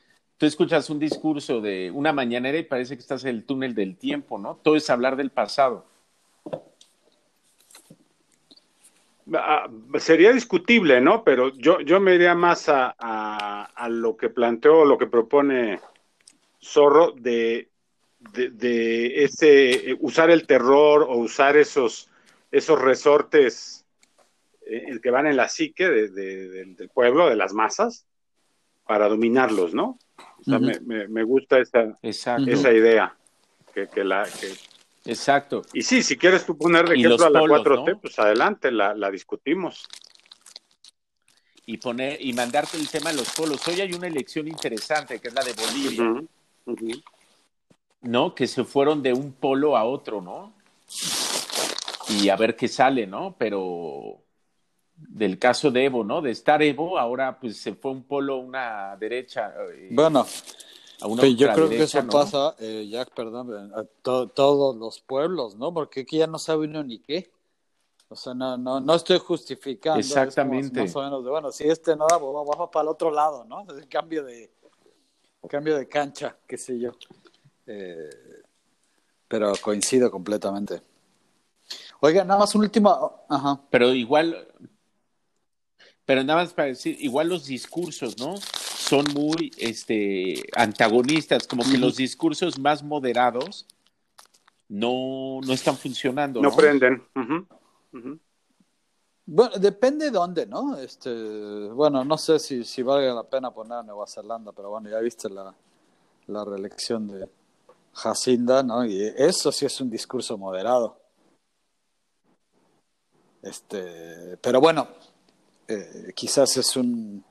Tú 0.44 0.48
escuchas 0.48 0.90
un 0.90 1.00
discurso 1.00 1.62
de 1.62 1.90
una 1.90 2.12
mañanera 2.12 2.58
y 2.58 2.64
parece 2.64 2.96
que 2.96 3.00
estás 3.00 3.24
en 3.24 3.30
el 3.30 3.46
túnel 3.46 3.74
del 3.74 3.96
tiempo, 3.96 4.38
¿no? 4.38 4.60
Todo 4.62 4.76
es 4.76 4.90
hablar 4.90 5.16
del 5.16 5.30
pasado. 5.30 5.86
Ah, 9.34 9.70
sería 10.00 10.34
discutible, 10.34 11.00
¿no? 11.00 11.24
Pero 11.24 11.56
yo, 11.56 11.80
yo 11.80 12.02
me 12.02 12.16
iría 12.16 12.36
más 12.36 12.68
a, 12.68 12.94
a, 13.74 13.88
lo 13.88 14.18
que 14.18 14.28
planteó, 14.28 14.84
lo 14.84 14.98
que 14.98 15.08
propone 15.08 15.80
Zorro 16.62 17.14
de, 17.14 17.70
de, 18.34 19.24
ese 19.24 19.96
usar 20.02 20.30
el 20.30 20.46
terror 20.46 21.04
o 21.04 21.20
usar 21.20 21.56
esos, 21.56 22.10
esos 22.52 22.82
resortes 22.82 23.86
eh, 24.66 25.00
que 25.02 25.10
van 25.10 25.28
en 25.28 25.38
la 25.38 25.48
psique 25.48 25.88
del 25.88 26.90
pueblo, 26.94 27.30
de 27.30 27.38
las 27.38 27.54
masas, 27.54 28.06
para 28.86 29.08
dominarlos, 29.08 29.74
¿no? 29.74 30.00
O 30.46 30.50
sea, 30.50 30.60
me, 30.60 31.08
me, 31.08 31.24
gusta 31.24 31.60
esa, 31.60 31.98
esa 32.02 32.40
idea 32.40 33.16
que, 33.74 33.88
que 33.88 34.04
la, 34.04 34.24
que, 34.24 34.54
Exacto. 35.06 35.64
Y 35.74 35.82
sí, 35.82 36.02
si 36.02 36.18
quieres 36.18 36.46
tú 36.46 36.58
poner 36.58 36.88
de 36.88 36.96
ejemplo 36.96 37.26
a 37.26 37.30
la 37.30 37.42
4T, 37.42 38.00
pues 38.00 38.18
adelante, 38.20 38.72
la, 38.72 38.94
la, 38.94 39.12
discutimos. 39.12 39.88
Y 41.66 41.78
poner, 41.78 42.18
y 42.22 42.34
mandarte 42.34 42.78
el 42.78 42.90
tema 42.90 43.12
de 43.12 43.18
los 43.18 43.34
polos. 43.34 43.66
Hoy 43.68 43.82
hay 43.82 43.94
una 43.94 44.08
elección 44.08 44.48
interesante, 44.48 45.20
que 45.20 45.30
es 45.30 45.34
la 45.34 45.44
de 45.44 45.54
Bolivia. 45.54 46.24
¿No? 48.02 48.36
Que 48.36 48.48
se 48.48 48.64
fueron 48.64 49.02
de 49.02 49.14
un 49.14 49.34
polo 49.34 49.78
a 49.78 49.84
otro, 49.86 50.22
¿no? 50.22 50.54
Y 52.10 52.30
a 52.30 52.36
ver 52.36 52.56
qué 52.56 52.68
sale, 52.68 53.08
¿no? 53.08 53.36
Pero 53.38 54.23
del 54.96 55.40
caso 55.40 55.72
de 55.72 55.86
Evo, 55.86 56.04
¿no? 56.04 56.22
De 56.22 56.32
estar 56.32 56.62
Evo, 56.62 56.98
ahora 56.98 57.40
pues 57.40 57.58
se 57.58 57.76
fue 57.76 57.92
un 57.92 58.04
polo, 58.04 58.38
una 58.38 58.96
derecha. 58.98 59.54
Eh, 59.72 59.90
bueno, 59.92 60.26
yo 61.36 61.54
creo 61.54 61.70
que 61.70 61.84
eso 61.84 62.06
pasa, 62.08 62.56
eh, 62.60 62.88
Jack, 62.90 63.12
perdón, 63.14 63.74
a 63.76 63.84
todos 64.04 64.76
los 64.76 65.02
pueblos, 65.02 65.56
¿no? 65.56 65.74
Porque 65.74 66.02
aquí 66.02 66.18
ya 66.18 66.28
no 66.28 66.40
sabe 66.40 66.66
uno 66.66 66.84
ni 66.84 67.00
qué. 67.00 67.32
O 68.10 68.16
sea, 68.16 68.34
no, 68.34 68.58
no, 68.58 68.80
no 68.80 68.96
estoy 68.96 69.18
justificando. 69.18 70.00
Exactamente. 70.00 70.82
más 70.82 70.96
o 70.96 71.02
menos 71.02 71.24
de, 71.24 71.32
bueno, 71.32 71.52
si 71.52 71.64
este 71.64 71.96
no 71.96 72.06
da, 72.08 72.20
pues 72.20 72.32
vamos 72.32 72.70
para 72.72 72.84
el 72.84 72.90
otro 72.90 73.12
lado, 73.12 73.44
¿no? 73.46 73.66
El 73.76 73.88
cambio 73.88 74.24
de, 74.24 74.52
cambio 75.50 75.78
de 75.78 75.88
cancha, 75.88 76.38
qué 76.48 76.58
sé 76.58 76.80
yo. 76.80 76.92
Eh, 77.66 78.10
pero 79.28 79.54
coincido 79.62 80.12
completamente. 80.12 80.82
Oiga, 82.02 82.24
nada 82.24 82.42
más 82.42 82.54
un 82.54 82.62
último. 82.62 83.26
Ajá. 83.30 83.60
Pero 83.70 83.94
igual, 83.94 84.48
pero 86.06 86.24
nada 86.24 86.42
más 86.42 86.54
para 86.54 86.70
decir, 86.70 86.98
igual 87.00 87.30
los 87.30 87.46
discursos, 87.46 88.18
¿no? 88.18 88.36
son 88.84 89.06
muy 89.14 89.52
este, 89.58 90.44
antagonistas, 90.56 91.48
como 91.48 91.64
que 91.64 91.78
los 91.78 91.96
discursos 91.96 92.60
más 92.60 92.84
moderados 92.84 93.66
no, 94.68 95.40
no 95.42 95.54
están 95.54 95.78
funcionando. 95.78 96.42
No, 96.42 96.56
prenden. 96.56 97.04
Bueno, 99.26 99.56
depende 99.58 100.06
de 100.06 100.12
dónde, 100.12 100.46
¿no? 100.46 100.78
Este, 100.78 101.10
bueno, 101.70 102.04
no 102.04 102.18
sé 102.18 102.40
si, 102.40 102.66
si 102.66 102.84
vale 102.84 103.14
la 103.14 103.24
pena 103.24 103.52
poner 103.52 103.80
a 103.80 103.84
Nueva 103.84 104.06
Zelanda, 104.06 104.52
pero 104.52 104.70
bueno, 104.70 104.90
ya 104.90 105.00
viste 105.00 105.30
la, 105.30 105.56
la 106.28 106.44
reelección 106.44 107.08
de 107.08 107.30
Jacinda, 107.94 108.64
¿no? 108.64 108.86
Y 108.86 109.02
eso 109.16 109.52
sí 109.52 109.66
es 109.66 109.80
un 109.80 109.90
discurso 109.90 110.38
moderado. 110.38 111.00
Este, 113.42 114.38
pero 114.38 114.60
bueno, 114.60 114.88
eh, 115.74 116.14
quizás 116.16 116.56
es 116.58 116.76
un 116.76 117.24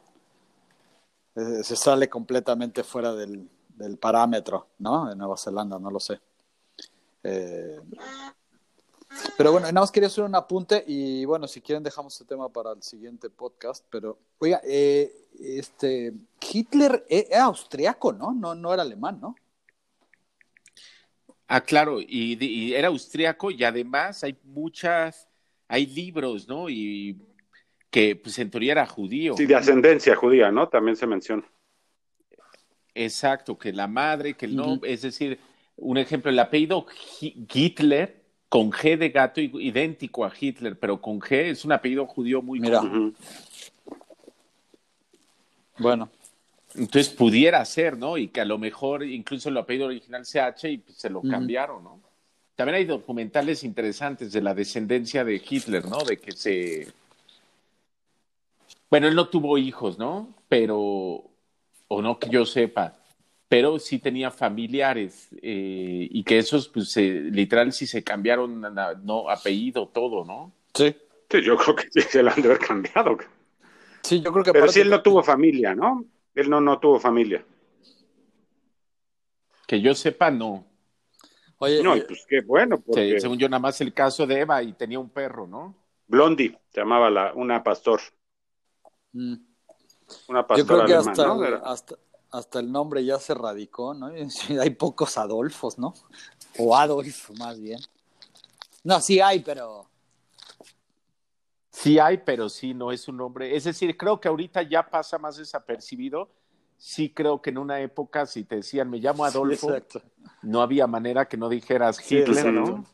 eh, 1.35 1.63
se 1.65 1.77
sale 1.77 2.09
completamente 2.09 2.85
fuera 2.85 3.15
del, 3.15 3.49
parámetro, 3.99 4.69
¿no? 4.79 5.09
De 5.09 5.17
Nueva 5.17 5.37
Zelanda, 5.37 5.79
no 5.79 5.91
lo 5.91 5.99
sé. 5.99 6.21
Eh, 7.25 7.81
pero 9.37 9.51
bueno, 9.53 9.67
nada 9.67 9.81
más 9.81 9.91
quería 9.91 10.07
hacer 10.07 10.25
un 10.25 10.35
apunte 10.35 10.85
y 10.87 11.25
bueno, 11.25 11.49
si 11.49 11.61
quieren 11.61 11.83
dejamos 11.83 12.15
este 12.15 12.27
tema 12.27 12.49
para 12.49 12.73
el 12.73 12.83
siguiente 12.83 13.29
podcast, 13.29 13.85
pero 13.91 14.19
oiga, 14.39 14.61
este 14.65 16.15
Hitler 16.41 17.05
e, 17.09 17.29
era 17.31 17.45
austriaco, 17.45 18.13
¿no? 18.13 18.33
¿no? 18.33 18.55
No 18.55 18.73
era 18.73 18.83
alemán, 18.83 19.19
¿no? 19.21 19.35
Ah, 21.49 21.61
claro, 21.61 22.01
y, 22.01 22.39
y, 22.41 22.75
era 22.75 22.89
austriaco 22.89 23.51
y 23.51 23.65
además 23.65 24.23
hay 24.25 24.39
muchas, 24.45 25.29
hay 25.69 25.87
libros, 25.87 26.47
¿no? 26.49 26.71
Y 26.71 27.21
que 27.93 28.17
pues 28.17 28.39
en 28.39 28.51
teoría 28.51 28.73
era 28.73 28.87
judío. 28.87 29.37
Sí, 29.37 29.45
de 29.45 29.55
ascendencia 29.55 30.17
judía, 30.17 30.51
¿no? 30.51 30.67
También 30.67 30.97
se 30.97 31.07
menciona. 31.07 31.45
Exacto, 32.95 33.59
que 33.59 33.71
la 33.71 33.87
madre, 33.87 34.35
que 34.35 34.47
el 34.47 34.57
nombre, 34.57 34.91
es 34.91 35.03
decir, 35.03 35.39
un 35.77 35.99
ejemplo, 35.99 36.31
el 36.31 36.39
apellido 36.39 36.87
Hitler 37.21 38.23
con 38.49 38.71
G 38.71 38.97
de 38.97 39.11
gato 39.11 39.43
idéntico 39.43 40.25
a 40.25 40.33
Hitler, 40.39 40.79
pero 40.79 41.03
con 41.03 41.21
G 41.21 41.51
es 41.51 41.67
un 41.67 41.73
apellido 41.73 42.07
judío 42.07 42.41
muy 42.41 42.61
Mira. 42.61 42.83
Bueno. 45.79 46.11
Entonces 46.75 47.13
pudiera 47.13 47.63
ser, 47.67 47.99
¿no? 47.99 48.17
Y 48.17 48.29
que 48.29 48.41
a 48.41 48.47
lo 48.47 48.57
mejor 48.57 49.05
incluso 49.05 49.51
el 49.51 49.59
apellido 49.59 49.89
original 49.89 50.25
sea 50.25 50.47
H 50.47 50.71
y 50.71 50.79
pues, 50.79 50.97
se 50.97 51.11
lo 51.11 51.21
cambiaron, 51.21 51.85
¿no? 51.85 52.01
También 52.55 52.77
hay 52.77 52.85
documentales 52.87 53.65
interesantes 53.65 54.33
de 54.33 54.41
la 54.41 54.55
descendencia 54.55 55.25
de 55.25 55.43
Hitler, 55.47 55.85
¿no? 55.85 55.99
De 56.05 56.17
que 56.17 56.33
se 56.33 56.89
bueno, 58.93 59.09
él 59.09 59.15
no 59.15 59.29
tuvo 59.29 59.57
hijos, 59.57 59.99
¿no? 59.99 60.35
Pero, 60.51 60.77
o 61.89 62.03
no 62.03 62.19
que 62.19 62.29
yo 62.29 62.45
sepa, 62.45 62.93
pero 63.49 63.79
sí 63.79 63.99
tenía 63.99 64.31
familiares 64.31 65.31
eh, 65.41 66.09
y 66.11 66.23
que 66.25 66.37
esos, 66.37 66.69
pues, 66.69 66.95
literal, 66.99 67.73
sí 67.73 67.87
se 67.87 68.05
cambiaron, 68.05 68.61
no, 69.03 69.31
apellido, 69.31 69.89
todo, 69.89 70.27
¿no? 70.27 70.53
Sí. 70.75 70.95
Sí, 71.31 71.41
yo 71.41 71.57
creo 71.57 71.75
que 71.75 71.89
sí 71.91 72.03
se 72.03 72.23
lo 72.23 72.33
han 72.33 72.43
de 72.43 72.49
haber 72.49 72.59
cambiado. 72.59 73.17
Sí, 74.03 74.21
yo 74.21 74.31
creo 74.31 74.45
que... 74.45 74.53
Pero 74.53 74.69
sí 74.69 74.81
él 74.81 74.91
no 74.91 75.01
tuvo 75.01 75.23
familia, 75.23 75.75
¿no? 75.75 76.05
Él 76.35 76.51
no, 76.51 76.61
no 76.61 76.79
tuvo 76.79 77.01
familia. 77.01 77.43
Que 79.67 79.81
yo 79.81 79.95
sepa, 79.95 80.31
no. 80.31 80.67
Oye, 81.57 81.83
no, 81.83 81.95
eh, 81.95 82.05
pues 82.07 82.27
qué 82.29 82.43
bueno. 82.43 82.79
Porque... 82.79 83.19
según 83.19 83.39
yo, 83.39 83.49
nada 83.49 83.61
más 83.61 83.81
el 83.81 83.95
caso 83.95 84.27
de 84.27 84.41
Eva 84.41 84.63
y 84.63 84.75
tenía 84.75 84.99
un 84.99 85.09
perro, 85.09 85.47
¿no? 85.47 85.75
Blondie, 86.09 86.59
se 86.69 86.81
llamaba 86.81 87.09
la, 87.09 87.33
una 87.33 87.65
pastor. 87.65 88.03
Mm. 89.13 89.35
Yo 90.57 90.67
creo 90.67 90.85
que 90.85 90.95
hasta, 90.95 91.97
hasta, 92.31 92.61
el 92.61 92.71
nombre 92.71 93.05
ya 93.05 93.19
se 93.19 93.35
radicó, 93.35 93.95
¿no? 93.95 94.07
Hay 94.61 94.71
pocos 94.71 95.17
Adolfos, 95.19 95.79
¿no? 95.79 95.95
O 96.59 96.77
Adolf, 96.77 97.31
más 97.39 97.59
bien. 97.61 97.81
No, 98.85 99.01
sí 99.01 99.21
hay, 99.21 99.41
pero... 99.41 99.89
Sí 101.71 101.99
hay, 101.99 102.19
pero 102.19 102.49
sí, 102.49 102.75
no 102.75 102.93
es 102.93 103.09
un 103.09 103.17
nombre. 103.17 103.57
Es 103.57 103.65
decir, 103.65 103.97
creo 103.97 104.21
que 104.21 104.29
ahorita 104.29 104.63
ya 104.63 104.89
pasa 104.89 105.19
más 105.19 105.37
desapercibido. 105.37 106.31
Sí 106.77 107.11
creo 107.11 107.41
que 107.41 107.51
en 107.51 107.59
una 107.59 107.81
época, 107.81 108.27
si 108.27 108.45
te 108.45 108.57
decían, 108.57 108.91
me 108.91 108.99
llamo 108.99 109.25
Adolfo, 109.25 109.73
no 110.43 110.61
había 110.61 110.87
manera 110.87 111.27
que 111.27 111.37
no 111.37 111.49
dijeras 111.49 111.99
Hitler, 112.11 112.53
¿no? 112.53 112.85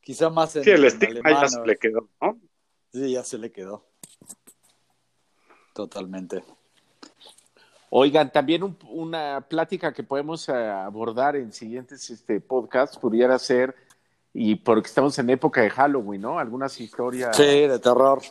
Quizá 0.00 0.28
más 0.28 0.56
en, 0.56 0.64
Sí, 0.64 0.70
el 0.70 0.82
ya 1.22 1.48
se 1.48 1.64
le 1.64 1.76
quedó, 1.76 2.08
¿no? 2.20 2.40
Sí, 2.92 3.12
ya 3.12 3.24
se 3.24 3.38
le 3.38 3.52
quedó. 3.52 3.86
Totalmente. 5.74 6.42
Oigan, 7.90 8.32
también 8.32 8.76
una 8.88 9.44
plática 9.48 9.92
que 9.92 10.02
podemos 10.02 10.48
eh, 10.48 10.52
abordar 10.52 11.36
en 11.36 11.52
siguientes 11.52 12.08
este, 12.10 12.40
podcasts 12.40 12.96
pudiera 12.96 13.38
ser, 13.38 13.74
y 14.32 14.56
porque 14.56 14.88
estamos 14.88 15.18
en 15.18 15.30
época 15.30 15.60
de 15.60 15.70
Halloween, 15.70 16.22
¿no? 16.22 16.38
Algunas 16.38 16.80
historias. 16.80 17.36
Sí, 17.36 17.42
de 17.42 17.78
terror. 17.78 18.22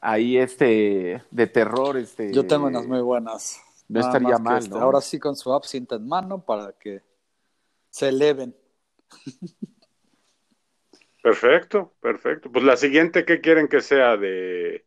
Ahí, 0.00 0.36
este, 0.38 1.22
de 1.30 1.46
terror, 1.46 1.96
este. 1.96 2.32
Yo 2.32 2.46
tengo 2.46 2.66
unas 2.66 2.86
muy 2.86 3.00
buenas. 3.00 3.60
No 3.88 4.00
Nada 4.00 4.12
estaría 4.12 4.38
mal, 4.38 4.58
este, 4.58 4.70
¿no? 4.70 4.80
Ahora 4.80 5.00
sí 5.00 5.18
con 5.18 5.34
su 5.34 5.52
absinthe 5.52 5.96
en 5.96 6.06
mano 6.06 6.44
para 6.44 6.72
que 6.72 7.02
se 7.90 8.08
eleven. 8.08 8.54
Perfecto, 11.22 11.92
perfecto. 12.00 12.50
Pues 12.50 12.64
la 12.64 12.76
siguiente, 12.76 13.24
¿qué 13.24 13.40
quieren 13.40 13.68
que 13.68 13.80
sea? 13.80 14.16
¿De 14.16 14.84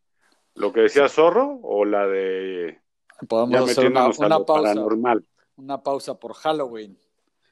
lo 0.55 0.71
que 0.73 0.81
decía 0.81 1.09
Zorro 1.09 1.59
o 1.63 1.85
la 1.85 2.05
de 2.07 2.79
ya 3.21 3.27
Podemos 3.27 3.69
hacer 3.69 3.87
una, 3.87 4.07
una 4.07 4.39
pausa, 4.45 4.45
paranormal? 4.63 5.25
una 5.55 5.81
pausa 5.81 6.19
por 6.19 6.33
Halloween. 6.33 6.97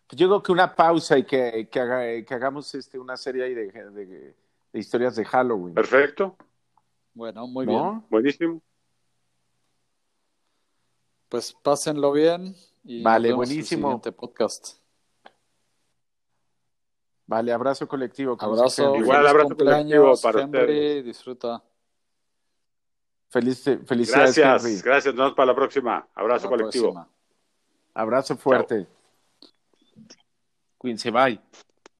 Pues 0.08 0.20
yo 0.20 0.28
creo 0.28 0.44
que 0.44 0.52
una 0.52 0.76
pausa 0.76 1.18
y 1.18 1.24
que, 1.24 1.70
que, 1.72 1.80
haga- 1.80 2.26
que 2.26 2.34
hagamos 2.34 2.74
este, 2.76 3.00
una 3.00 3.16
serie 3.16 3.44
ahí 3.46 3.54
de, 3.54 3.68
de- 3.72 4.36
de 4.74 4.80
historias 4.80 5.16
de 5.16 5.24
Halloween. 5.26 5.74
Perfecto, 5.74 6.36
Bueno, 7.14 7.48
muy 7.48 7.66
¿no? 7.66 7.72
bien. 7.92 8.06
buenísimo. 8.10 8.62
Pues 11.30 11.54
pásenlo 11.54 12.12
bien 12.12 12.56
y 12.84 13.02
Vale, 13.04 13.30
nos 13.30 13.38
vemos 13.38 13.48
en 13.48 13.52
el 13.52 13.56
buenísimo. 13.58 13.88
siguiente 13.88 14.12
podcast. 14.12 14.78
Vale, 17.26 17.54
abrazo 17.54 17.88
colectivo. 17.88 18.36
Abrazo. 18.38 18.96
Igual, 18.98 19.26
abrazo 19.26 19.48
cumpleaños, 19.50 20.22
colectivo 20.22 20.22
para 20.22 20.42
Henry, 20.42 20.60
ustedes. 20.60 21.06
Disfruta. 21.06 21.64
Feliz, 23.32 23.64
felicidades, 23.86 24.36
Gracias, 24.36 24.66
Henry. 24.66 24.82
gracias. 24.82 25.16
Nos 25.16 25.24
vemos 25.24 25.36
para 25.36 25.46
la 25.48 25.56
próxima. 25.56 26.06
Abrazo 26.14 26.46
la 26.46 26.50
colectivo. 26.58 26.92
próxima. 26.94 27.10
Abrazo 27.94 28.36
fuerte. 28.36 28.88
Cuídense, 30.78 31.10
bye. 31.12 31.40